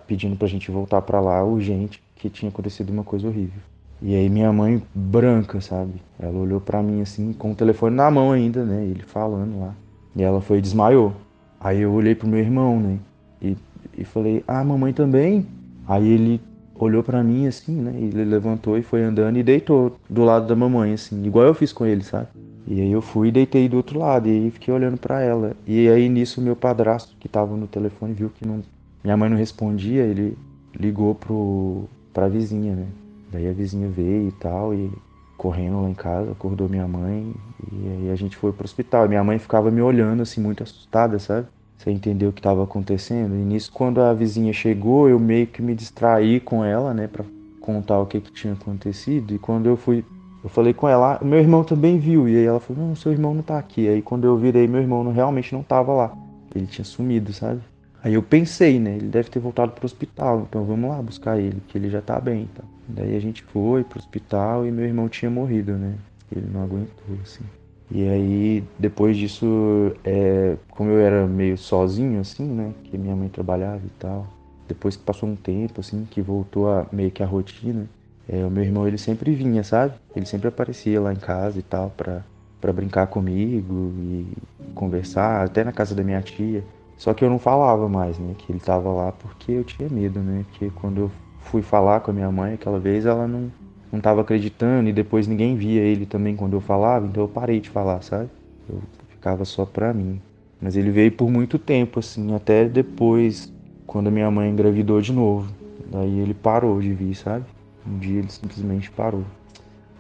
pedindo 0.06 0.36
pra 0.36 0.47
gente 0.47 0.69
voltar 0.69 1.01
para 1.01 1.19
lá 1.19 1.43
urgente, 1.43 2.01
que 2.15 2.30
tinha 2.30 2.49
acontecido 2.49 2.89
uma 2.89 3.04
coisa 3.04 3.28
horrível. 3.28 3.62
E 4.01 4.15
aí 4.15 4.30
minha 4.30 4.51
mãe 4.51 4.82
branca, 4.93 5.62
sabe? 5.62 5.93
Ela 6.19 6.38
olhou 6.38 6.60
para 6.60 6.82
mim 6.82 7.01
assim, 7.01 7.34
com 7.34 7.51
o 7.51 7.56
telefone 7.56 7.95
na 7.95 8.10
mão 8.12 8.32
ainda, 8.32 8.63
né? 8.63 8.84
Ele 8.86 9.04
falando 9.04 9.60
lá. 9.60 9.73
E 10.15 10.21
ela 10.21 10.41
foi 10.41 10.60
e 10.60 10.62
desmaiou. 10.62 11.13
Aí 11.60 11.82
eu 11.82 11.91
olhei 11.91 12.13
pro 12.13 12.28
meu 12.28 12.39
irmão, 12.39 12.80
né? 12.80 12.99
E, 13.41 13.58
e 13.97 14.04
falei, 14.04 14.43
ah, 14.47 14.63
mamãe 14.63 14.93
também? 14.93 15.45
Aí 15.88 16.08
ele 16.08 16.41
olhou 16.78 17.01
para 17.04 17.23
mim 17.23 17.47
assim, 17.47 17.73
né? 17.82 17.93
Ele 17.95 18.23
levantou 18.25 18.78
e 18.78 18.82
foi 18.82 19.04
andando 19.04 19.38
e 19.38 19.43
deitou 19.43 19.97
do 20.10 20.23
lado 20.23 20.47
da 20.47 20.56
mamãe, 20.56 20.93
assim, 20.93 21.23
igual 21.25 21.45
eu 21.45 21.54
fiz 21.54 21.71
com 21.71 21.86
ele, 21.86 22.04
sabe? 22.04 22.28
E 22.67 22.82
aí 22.82 22.91
eu 22.91 23.01
fui 23.01 23.28
e 23.28 23.32
deitei 23.32 23.69
do 23.69 23.78
outro 23.78 23.99
lado, 23.99 24.28
e 24.28 24.49
fiquei 24.49 24.73
olhando 24.73 24.97
para 24.97 25.21
ela. 25.21 25.56
E 25.67 25.88
aí 25.88 26.10
nisso 26.10 26.41
meu 26.41 26.56
padrasto, 26.56 27.15
que 27.19 27.30
tava 27.30 27.56
no 27.56 27.67
telefone, 27.67 28.13
viu 28.13 28.30
que 28.30 28.45
não, 28.45 28.62
minha 29.04 29.15
mãe 29.15 29.30
não 29.30 29.38
respondia, 29.38 30.04
ele 30.04 30.38
ligou 30.78 31.15
pro, 31.15 31.88
pra 32.15 32.30
vizinha, 32.30 32.73
né? 32.73 32.88
Daí 33.30 33.47
a 33.49 33.51
vizinha 33.51 33.89
veio 33.89 34.30
e 34.30 34.32
tal, 34.32 34.73
e 34.73 34.89
correndo 35.38 35.82
lá 35.82 35.89
em 35.89 35.93
casa, 35.93 36.32
acordou 36.32 36.69
minha 36.69 36.88
mãe, 36.88 37.34
e 37.73 37.89
aí 37.89 38.10
a 38.10 38.15
gente 38.15 38.38
foi 38.38 38.54
pro 38.54 38.63
hospital. 38.63 39.06
E 39.06 39.10
minha 39.10 39.23
mãe 39.23 39.38
ficava 39.38 39.69
me 39.69 39.82
olhando, 39.82 40.23
assim, 40.23 40.39
muito 40.39 40.63
assustada, 40.63 41.19
sabe? 41.19 41.47
Sem 41.78 41.93
entender 41.93 42.25
o 42.25 42.32
que 42.32 42.39
estava 42.39 42.63
acontecendo. 42.63 43.36
E 43.36 43.43
nisso, 43.43 43.69
quando 43.73 44.01
a 44.01 44.13
vizinha 44.13 44.54
chegou, 44.54 45.10
eu 45.10 45.19
meio 45.19 45.45
que 45.45 45.62
me 45.62 45.75
distraí 45.75 46.39
com 46.39 46.63
ela, 46.63 46.93
né, 46.93 47.06
pra 47.06 47.25
contar 47.60 47.99
o 47.99 48.06
que, 48.06 48.21
que 48.21 48.32
tinha 48.32 48.54
acontecido. 48.54 49.34
E 49.34 49.38
quando 49.38 49.65
eu 49.65 49.75
fui 49.75 50.06
eu 50.41 50.49
falei 50.49 50.75
com 50.75 50.88
ela, 50.88 51.15
ah, 51.19 51.25
meu 51.25 51.39
irmão 51.39 51.63
também 51.63 51.97
viu. 51.97 52.30
E 52.30 52.38
aí 52.38 52.45
ela 52.45 52.60
falou, 52.60 52.88
não, 52.88 52.95
seu 52.95 53.12
irmão 53.12 53.34
não 53.34 53.41
tá 53.41 53.58
aqui. 53.58 53.89
Aí 53.89 53.99
quando 53.99 54.25
eu 54.25 54.38
virei, 54.38 54.67
meu 54.67 54.80
irmão 54.80 55.12
realmente 55.12 55.51
não 55.51 55.63
tava 55.63 55.91
lá. 55.91 56.15
Ele 56.54 56.67
tinha 56.67 56.86
sumido, 56.86 57.34
sabe? 57.34 57.62
Aí 58.06 58.13
eu 58.13 58.22
pensei, 58.22 58.80
né? 58.80 58.98
Ele 58.98 59.08
deve 59.08 59.32
ter 59.32 59.39
voltado 59.39 59.72
pro 59.72 59.84
hospital, 59.84 60.46
então 60.48 60.63
vamos 60.63 60.88
lá 60.91 61.02
buscar 61.02 61.39
ele, 61.39 61.60
que 61.68 61.76
ele 61.76 61.89
já 61.89 62.04
tá 62.04 62.20
bem. 62.22 62.48
Tá? 62.54 62.63
Daí 62.88 63.15
a 63.15 63.20
gente 63.20 63.41
foi 63.41 63.84
pro 63.84 63.98
hospital 63.98 64.63
e 64.63 64.72
meu 64.72 64.86
irmão 64.86 65.10
tinha 65.10 65.32
morrido, 65.32 65.72
né? 65.72 65.96
Ele 66.32 66.46
não 66.54 66.62
aguentou, 66.62 67.18
assim. 67.24 67.44
E 67.89 68.08
aí, 68.08 68.63
depois 68.78 69.18
disso, 69.18 69.91
é, 70.04 70.56
como 70.70 70.91
eu 70.91 71.00
era 71.00 71.26
meio 71.26 71.58
sozinho, 71.58 72.20
assim, 72.20 72.46
né? 72.46 72.76
Que 72.84 72.96
minha 72.96 73.15
mãe 73.15 73.28
trabalhava 73.28 73.82
e 73.84 73.91
tal. 73.98 74.28
Depois 74.68 74.96
que 74.96 75.04
passou 75.04 75.28
um 75.28 75.36
tempo, 75.36 75.82
assim, 75.82 76.06
que 76.12 76.22
voltou 76.22 76.70
a 76.70 76.86
meio 76.91 77.10
que 77.10 77.24
a 77.24 77.26
rotina, 77.26 77.89
é, 78.30 78.46
o 78.46 78.52
meu 78.52 78.63
irmão 78.63 78.88
ele 78.88 79.00
sempre 79.00 79.34
vinha, 79.34 79.63
sabe? 79.63 79.96
Ele 80.15 80.28
sempre 80.28 80.48
aparecia 80.48 81.02
lá 81.02 81.12
em 81.12 81.18
casa 81.18 81.58
e 81.58 81.63
tal 81.63 81.89
pra, 81.98 82.22
pra 82.62 82.72
brincar 82.72 83.08
comigo 83.08 83.91
e 83.98 84.28
conversar, 84.76 85.44
até 85.44 85.63
na 85.63 85.72
casa 85.72 85.96
da 85.96 86.04
minha 86.04 86.22
tia. 86.22 86.63
Só 86.97 87.13
que 87.13 87.23
eu 87.23 87.29
não 87.29 87.39
falava 87.39 87.89
mais, 87.89 88.17
né? 88.17 88.34
Que 88.38 88.51
ele 88.51 88.60
tava 88.60 88.89
lá 88.89 89.12
porque 89.12 89.51
eu 89.51 89.63
tinha 89.63 89.89
medo, 89.89 90.19
né? 90.19 90.45
Porque 90.49 90.69
quando 90.75 91.01
eu 91.01 91.12
fui 91.39 91.62
falar 91.62 91.99
com 91.99 92.12
a 92.12 92.13
minha 92.13 92.31
mãe 92.31 92.53
aquela 92.53 92.79
vez, 92.79 93.05
ela 93.05 93.27
não, 93.27 93.51
não 93.91 93.99
tava 93.99 94.21
acreditando 94.21 94.89
e 94.89 94.93
depois 94.93 95.27
ninguém 95.27 95.55
via 95.55 95.81
ele 95.81 96.05
também 96.05 96.36
quando 96.36 96.53
eu 96.53 96.62
falava, 96.62 97.05
então 97.05 97.23
eu 97.23 97.27
parei 97.27 97.60
de 97.60 97.69
falar, 97.69 98.01
sabe? 98.01 98.29
Eu 98.69 98.81
ficava 99.10 99.45
só 99.45 99.65
pra 99.65 99.93
mim. 99.93 100.21
Mas 100.62 100.75
ele 100.75 100.89
veio 100.89 101.12
por 101.12 101.29
muito 101.29 101.60
tempo, 101.60 101.99
assim, 101.99 102.34
até 102.34 102.65
depois, 102.65 103.53
quando 103.86 104.08
a 104.08 104.12
minha 104.12 104.31
mãe 104.31 104.49
engravidou 104.49 105.01
de 105.01 105.12
novo. 105.12 105.51
Daí 105.91 106.19
ele 106.19 106.34
parou 106.34 106.79
de 106.81 106.93
vir, 106.93 107.15
sabe? 107.15 107.45
Um 107.86 107.99
dia 107.99 108.19
ele 108.19 108.31
simplesmente 108.31 108.89
parou. 108.89 109.23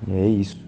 E 0.07 0.13
é 0.13 0.27
isso. 0.27 0.59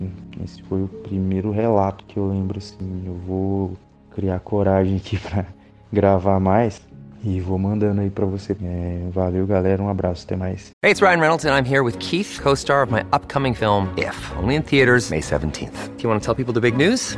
Esse 0.44 0.62
foi 0.64 0.84
o 0.84 0.88
primeiro 0.88 1.52
relato 1.52 2.06
que 2.06 2.18
eu 2.18 2.28
lembro 2.28 2.58
assim. 2.58 3.04
Eu 3.06 3.16
vou 3.16 3.74
criar 4.12 4.40
coragem 4.40 4.98
aqui 4.98 5.18
para 5.18 5.46
gravar 5.92 6.40
mais 6.40 6.82
e 7.24 7.40
vou 7.42 7.58
mandando 7.58 8.02
aí 8.02 8.10
para 8.10 8.26
você. 8.26 8.56
É, 8.64 9.10
valeu, 9.12 9.46
galera. 9.46 9.82
Um 9.82 9.90
abraço. 9.90 10.26
Até 10.26 10.36
mais. 10.36 10.72
Hey, 10.84 10.92
it's 10.92 11.02
Ryan 11.02 11.20
Reynolds 11.20 11.46
and 11.46 11.54
I'm 11.54 11.66
here 11.66 11.84
with 11.84 11.98
Keith, 12.00 12.40
co-star 12.42 12.84
of 12.84 12.92
my 12.92 13.04
upcoming 13.12 13.54
film 13.54 13.90
If, 13.98 14.16
only 14.38 14.56
in 14.56 14.64
theaters 14.64 15.10
May 15.10 15.22
17th. 15.22 15.98
Do 15.98 16.04
you 16.04 16.10
want 16.10 16.22
to 16.22 16.26
tell 16.26 16.36
people 16.36 16.54
the 16.54 16.62
big 16.62 16.78
news? 16.78 17.18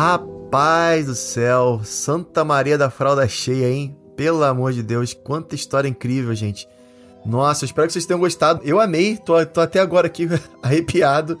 Rapaz 0.00 1.04
do 1.04 1.14
céu, 1.14 1.82
Santa 1.84 2.42
Maria 2.42 2.78
da 2.78 2.88
Fralda 2.88 3.28
Cheia, 3.28 3.68
hein? 3.68 3.94
Pelo 4.16 4.42
amor 4.42 4.72
de 4.72 4.82
Deus, 4.82 5.12
quanta 5.12 5.54
história 5.54 5.90
incrível, 5.90 6.34
gente. 6.34 6.66
Nossa, 7.22 7.66
espero 7.66 7.86
que 7.86 7.92
vocês 7.92 8.06
tenham 8.06 8.18
gostado. 8.18 8.62
Eu 8.64 8.80
amei, 8.80 9.18
tô, 9.18 9.44
tô 9.44 9.60
até 9.60 9.78
agora 9.78 10.06
aqui 10.06 10.26
arrepiado. 10.62 11.38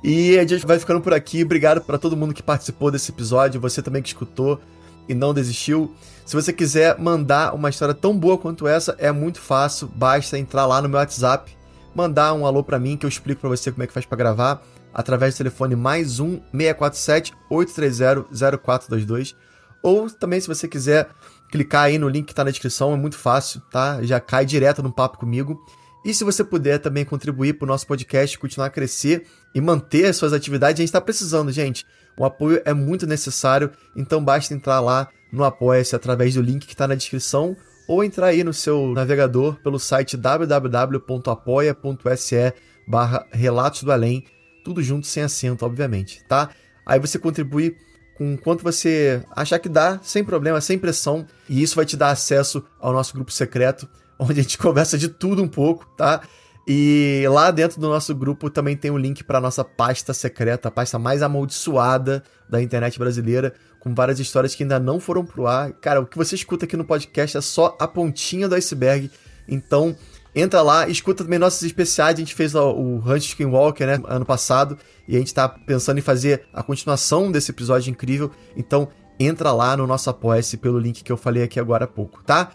E 0.00 0.38
a 0.38 0.46
gente 0.46 0.64
vai 0.64 0.78
ficando 0.78 1.00
por 1.00 1.12
aqui. 1.12 1.42
Obrigado 1.42 1.80
para 1.80 1.98
todo 1.98 2.16
mundo 2.16 2.32
que 2.32 2.40
participou 2.40 2.88
desse 2.88 3.10
episódio, 3.10 3.60
você 3.60 3.82
também 3.82 4.00
que 4.00 4.10
escutou 4.10 4.60
e 5.08 5.12
não 5.12 5.34
desistiu. 5.34 5.92
Se 6.24 6.36
você 6.36 6.52
quiser 6.52 6.96
mandar 7.00 7.52
uma 7.52 7.68
história 7.68 7.94
tão 7.94 8.16
boa 8.16 8.38
quanto 8.38 8.68
essa, 8.68 8.94
é 9.00 9.10
muito 9.10 9.40
fácil, 9.40 9.88
basta 9.88 10.38
entrar 10.38 10.66
lá 10.66 10.80
no 10.80 10.88
meu 10.88 11.00
WhatsApp, 11.00 11.50
mandar 11.92 12.32
um 12.32 12.46
alô 12.46 12.62
para 12.62 12.78
mim 12.78 12.96
que 12.96 13.04
eu 13.04 13.08
explico 13.08 13.40
para 13.40 13.50
você 13.50 13.72
como 13.72 13.82
é 13.82 13.88
que 13.88 13.92
faz 13.92 14.06
para 14.06 14.16
gravar 14.16 14.62
através 14.92 15.34
do 15.34 15.38
telefone 15.38 15.76
mais 15.76 16.20
um 16.20 16.40
647 16.52 17.32
830 17.50 18.58
0422 18.58 19.36
ou 19.82 20.08
também 20.10 20.40
se 20.40 20.48
você 20.48 20.66
quiser 20.66 21.08
clicar 21.50 21.84
aí 21.84 21.98
no 21.98 22.08
link 22.08 22.24
que 22.26 22.32
está 22.32 22.42
na 22.44 22.50
descrição, 22.50 22.92
é 22.92 22.96
muito 22.96 23.16
fácil, 23.16 23.60
tá? 23.70 24.02
Já 24.02 24.20
cai 24.20 24.44
direto 24.44 24.82
no 24.82 24.92
papo 24.92 25.16
comigo. 25.18 25.58
E 26.04 26.12
se 26.14 26.22
você 26.24 26.44
puder 26.44 26.78
também 26.78 27.04
contribuir 27.04 27.54
para 27.54 27.64
o 27.64 27.68
nosso 27.68 27.86
podcast 27.86 28.38
continuar 28.38 28.66
a 28.66 28.70
crescer 28.70 29.26
e 29.54 29.60
manter 29.60 30.06
as 30.06 30.16
suas 30.16 30.32
atividades, 30.32 30.78
a 30.78 30.82
gente 30.82 30.88
está 30.88 31.00
precisando, 31.00 31.52
gente. 31.52 31.86
O 32.16 32.24
apoio 32.24 32.62
é 32.64 32.72
muito 32.72 33.06
necessário, 33.06 33.70
então 33.96 34.24
basta 34.24 34.54
entrar 34.54 34.80
lá 34.80 35.08
no 35.32 35.44
Apoia-se 35.44 35.94
através 35.94 36.34
do 36.34 36.42
link 36.42 36.66
que 36.66 36.72
está 36.72 36.88
na 36.88 36.94
descrição 36.94 37.54
ou 37.86 38.02
entrar 38.02 38.28
aí 38.28 38.42
no 38.44 38.52
seu 38.52 38.88
navegador 38.88 39.56
pelo 39.62 39.78
site 39.78 40.16
www.apoia.se 40.16 42.54
barra 42.86 43.26
Relatos 43.30 43.82
do 43.82 43.92
Além, 43.92 44.24
tudo 44.68 44.82
junto 44.82 45.06
sem 45.06 45.22
acento, 45.22 45.64
obviamente, 45.64 46.22
tá? 46.28 46.50
Aí 46.84 47.00
você 47.00 47.18
contribui 47.18 47.74
com 48.14 48.36
quanto 48.36 48.62
você 48.62 49.22
achar 49.34 49.58
que 49.58 49.68
dá, 49.68 49.98
sem 50.02 50.22
problema, 50.22 50.60
sem 50.60 50.78
pressão, 50.78 51.26
e 51.48 51.62
isso 51.62 51.74
vai 51.74 51.86
te 51.86 51.96
dar 51.96 52.10
acesso 52.10 52.62
ao 52.78 52.92
nosso 52.92 53.14
grupo 53.14 53.32
secreto, 53.32 53.88
onde 54.20 54.40
a 54.40 54.42
gente 54.42 54.58
conversa 54.58 54.98
de 54.98 55.08
tudo 55.08 55.42
um 55.42 55.48
pouco, 55.48 55.86
tá? 55.96 56.20
E 56.66 57.24
lá 57.30 57.50
dentro 57.50 57.80
do 57.80 57.88
nosso 57.88 58.14
grupo 58.14 58.50
também 58.50 58.76
tem 58.76 58.90
um 58.90 58.98
link 58.98 59.24
para 59.24 59.40
nossa 59.40 59.64
pasta 59.64 60.12
secreta, 60.12 60.68
a 60.68 60.70
pasta 60.70 60.98
mais 60.98 61.22
amaldiçoada 61.22 62.22
da 62.46 62.60
internet 62.60 62.98
brasileira, 62.98 63.54
com 63.80 63.94
várias 63.94 64.20
histórias 64.20 64.54
que 64.54 64.64
ainda 64.64 64.78
não 64.78 65.00
foram 65.00 65.24
pro 65.24 65.46
ar. 65.46 65.72
Cara, 65.72 66.02
o 66.02 66.06
que 66.06 66.18
você 66.18 66.34
escuta 66.34 66.66
aqui 66.66 66.76
no 66.76 66.84
podcast 66.84 67.38
é 67.38 67.40
só 67.40 67.74
a 67.80 67.88
pontinha 67.88 68.46
do 68.46 68.54
iceberg. 68.54 69.10
Então, 69.48 69.96
entra 70.40 70.62
lá, 70.62 70.88
escuta 70.88 71.24
também 71.24 71.38
nossos 71.38 71.62
especiais. 71.62 72.16
A 72.16 72.18
gente 72.18 72.34
fez 72.34 72.54
o, 72.54 72.70
o 72.70 72.96
Hunt 72.98 73.24
Skinwalker, 73.24 73.86
né, 73.86 74.00
ano 74.06 74.24
passado, 74.24 74.78
e 75.06 75.16
a 75.16 75.18
gente 75.18 75.32
tá 75.34 75.48
pensando 75.48 75.98
em 75.98 76.02
fazer 76.02 76.44
a 76.52 76.62
continuação 76.62 77.30
desse 77.30 77.50
episódio 77.50 77.90
incrível. 77.90 78.30
Então, 78.56 78.88
entra 79.18 79.52
lá 79.52 79.76
no 79.76 79.86
nosso 79.86 80.08
apoia-se 80.10 80.56
pelo 80.56 80.78
link 80.78 81.02
que 81.02 81.10
eu 81.10 81.16
falei 81.16 81.42
aqui 81.42 81.58
agora 81.58 81.84
há 81.84 81.88
pouco, 81.88 82.22
tá? 82.24 82.50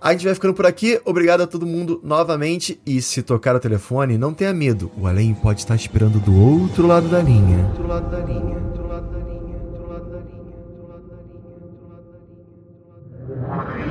A 0.00 0.12
gente 0.12 0.24
vai 0.24 0.34
ficando 0.34 0.54
por 0.54 0.66
aqui. 0.66 1.00
Obrigado 1.04 1.40
a 1.40 1.46
todo 1.46 1.66
mundo 1.66 2.00
novamente. 2.04 2.80
E 2.84 3.00
se 3.00 3.22
tocar 3.22 3.56
o 3.56 3.60
telefone, 3.60 4.18
não 4.18 4.34
tenha 4.34 4.52
medo. 4.52 4.90
O 4.96 5.06
além 5.06 5.32
pode 5.34 5.60
estar 5.60 5.74
esperando 5.74 6.20
do 6.20 6.38
outro 6.38 6.86
lado 6.86 7.08
da 7.08 7.20
linha. 7.22 7.58
Do 7.58 7.68
outro 7.68 7.86
lado 7.88 8.10
da 8.10 8.18
linha. 8.18 8.56
Lado 8.88 9.10
da 9.10 9.18